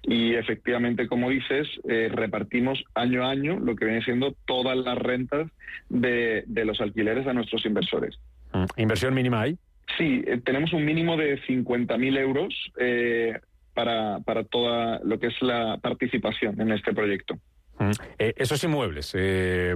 [0.02, 4.96] Y efectivamente, como dices, eh, repartimos año a año lo que viene siendo todas las
[4.96, 5.50] rentas
[5.88, 8.16] de, los alquileres a nuestros inversores.
[8.52, 8.64] Mm.
[8.76, 9.58] ¿Inversión mínima hay?
[9.98, 13.38] Sí, eh, tenemos un mínimo de 50.000 euros eh,
[13.74, 17.38] para, para toda lo que es la participación en este proyecto.
[17.78, 17.90] Mm.
[18.18, 19.14] esos inmuebles,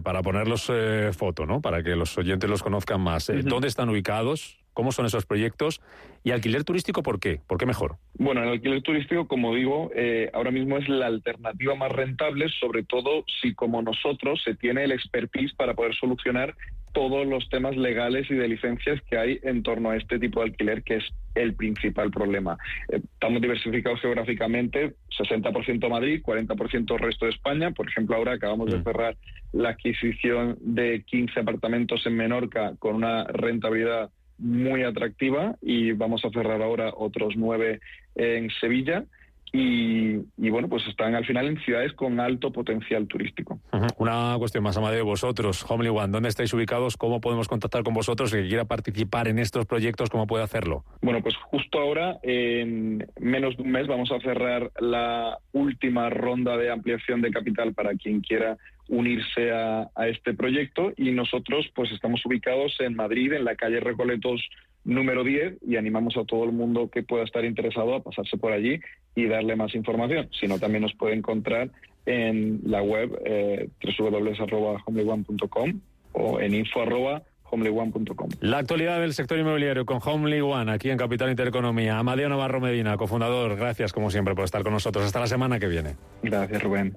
[0.02, 0.72] para ponerlos
[1.12, 1.60] foto, ¿no?
[1.60, 3.30] Para que los oyentes los conozcan más.
[3.44, 4.58] ¿Dónde están ubicados?
[4.80, 5.82] ¿Cómo son esos proyectos?
[6.24, 7.38] ¿Y alquiler turístico por qué?
[7.46, 7.96] ¿Por qué mejor?
[8.14, 12.82] Bueno, el alquiler turístico, como digo, eh, ahora mismo es la alternativa más rentable, sobre
[12.84, 16.56] todo si como nosotros se tiene el expertise para poder solucionar
[16.94, 20.46] todos los temas legales y de licencias que hay en torno a este tipo de
[20.46, 21.04] alquiler, que es
[21.34, 22.56] el principal problema.
[22.90, 27.70] Eh, estamos diversificados geográficamente, 60% Madrid, 40% resto de España.
[27.72, 28.84] Por ejemplo, ahora acabamos de mm.
[28.84, 29.18] cerrar
[29.52, 34.08] la adquisición de 15 apartamentos en Menorca con una rentabilidad
[34.40, 37.80] muy atractiva y vamos a cerrar ahora otros nueve
[38.14, 39.04] en Sevilla.
[39.52, 40.16] Y,
[40.48, 43.58] bueno, pues están al final en ciudades con alto potencial turístico.
[43.98, 46.96] Una cuestión más, Amadeo, vosotros, Homely One, ¿dónde estáis ubicados?
[46.96, 48.32] ¿Cómo podemos contactar con vosotros?
[48.32, 50.84] El que quiera participar en estos proyectos, ¿cómo puede hacerlo?
[51.02, 56.56] Bueno, pues justo ahora, en menos de un mes, vamos a cerrar la última ronda
[56.56, 58.56] de ampliación de capital para quien quiera
[58.90, 64.42] unirse a, este proyecto y nosotros pues estamos ubicados en Madrid, en la calle Recoletos
[64.84, 68.52] número 10 y animamos a todo el mundo que pueda estar interesado a pasarse por
[68.52, 68.80] allí
[69.14, 70.28] y darle más información.
[70.38, 71.70] Si no, también nos puede encontrar
[72.04, 73.68] en la web eh,
[73.98, 75.80] www.homelyone.com
[76.12, 78.28] o en info.homelyone.com.
[78.40, 81.98] La actualidad del sector inmobiliario con Homely One aquí en Capital Intereconomía.
[81.98, 85.04] Amadeo Navarro Medina, cofundador, gracias como siempre por estar con nosotros.
[85.04, 85.94] Hasta la semana que viene.
[86.24, 86.96] Gracias, Rubén.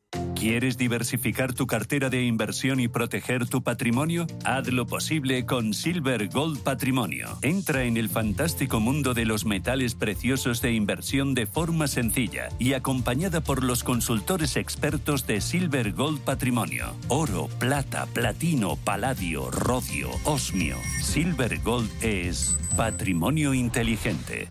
[0.41, 4.25] ¿Quieres diversificar tu cartera de inversión y proteger tu patrimonio?
[4.43, 7.37] Haz lo posible con Silver Gold Patrimonio.
[7.43, 12.73] Entra en el fantástico mundo de los metales preciosos de inversión de forma sencilla y
[12.73, 16.95] acompañada por los consultores expertos de Silver Gold Patrimonio.
[17.07, 20.77] Oro, plata, platino, paladio, rodio, osmio.
[21.03, 24.49] Silver Gold es patrimonio inteligente.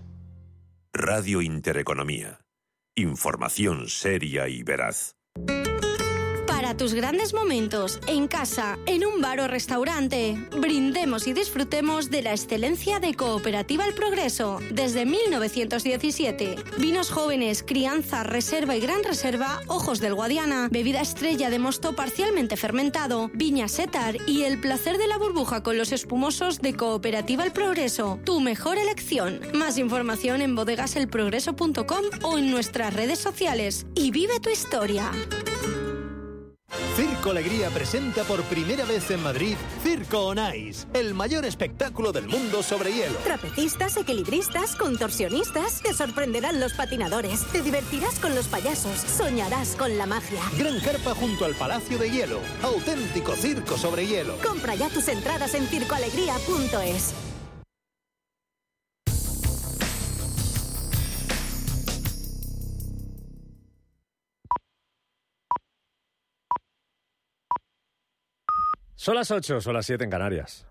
[0.92, 2.38] Radio Intereconomía.
[2.94, 5.16] Información seria y veraz.
[6.70, 12.22] Para tus grandes momentos, en casa, en un bar o restaurante, brindemos y disfrutemos de
[12.22, 16.54] la excelencia de Cooperativa El Progreso desde 1917.
[16.78, 22.56] Vinos jóvenes, crianza, reserva y gran reserva, ojos del Guadiana, bebida estrella de mosto parcialmente
[22.56, 27.50] fermentado, viña setar y el placer de la burbuja con los espumosos de Cooperativa El
[27.50, 28.20] Progreso.
[28.24, 29.40] Tu mejor elección.
[29.54, 33.86] Más información en bodegaselprogreso.com o en nuestras redes sociales.
[33.96, 35.10] Y vive tu historia.
[36.96, 42.26] Circo Alegría presenta por primera vez en Madrid Circo on Ice, el mayor espectáculo del
[42.28, 43.18] mundo sobre hielo.
[43.24, 50.06] Trapecistas, equilibristas, contorsionistas, te sorprenderán los patinadores, te divertirás con los payasos, soñarás con la
[50.06, 50.40] magia.
[50.58, 54.36] Gran carpa junto al Palacio de Hielo, auténtico circo sobre hielo.
[54.38, 57.29] Compra ya tus entradas en circoalegría.es.
[69.00, 70.58] Son las 8, son las 7 en Canarias.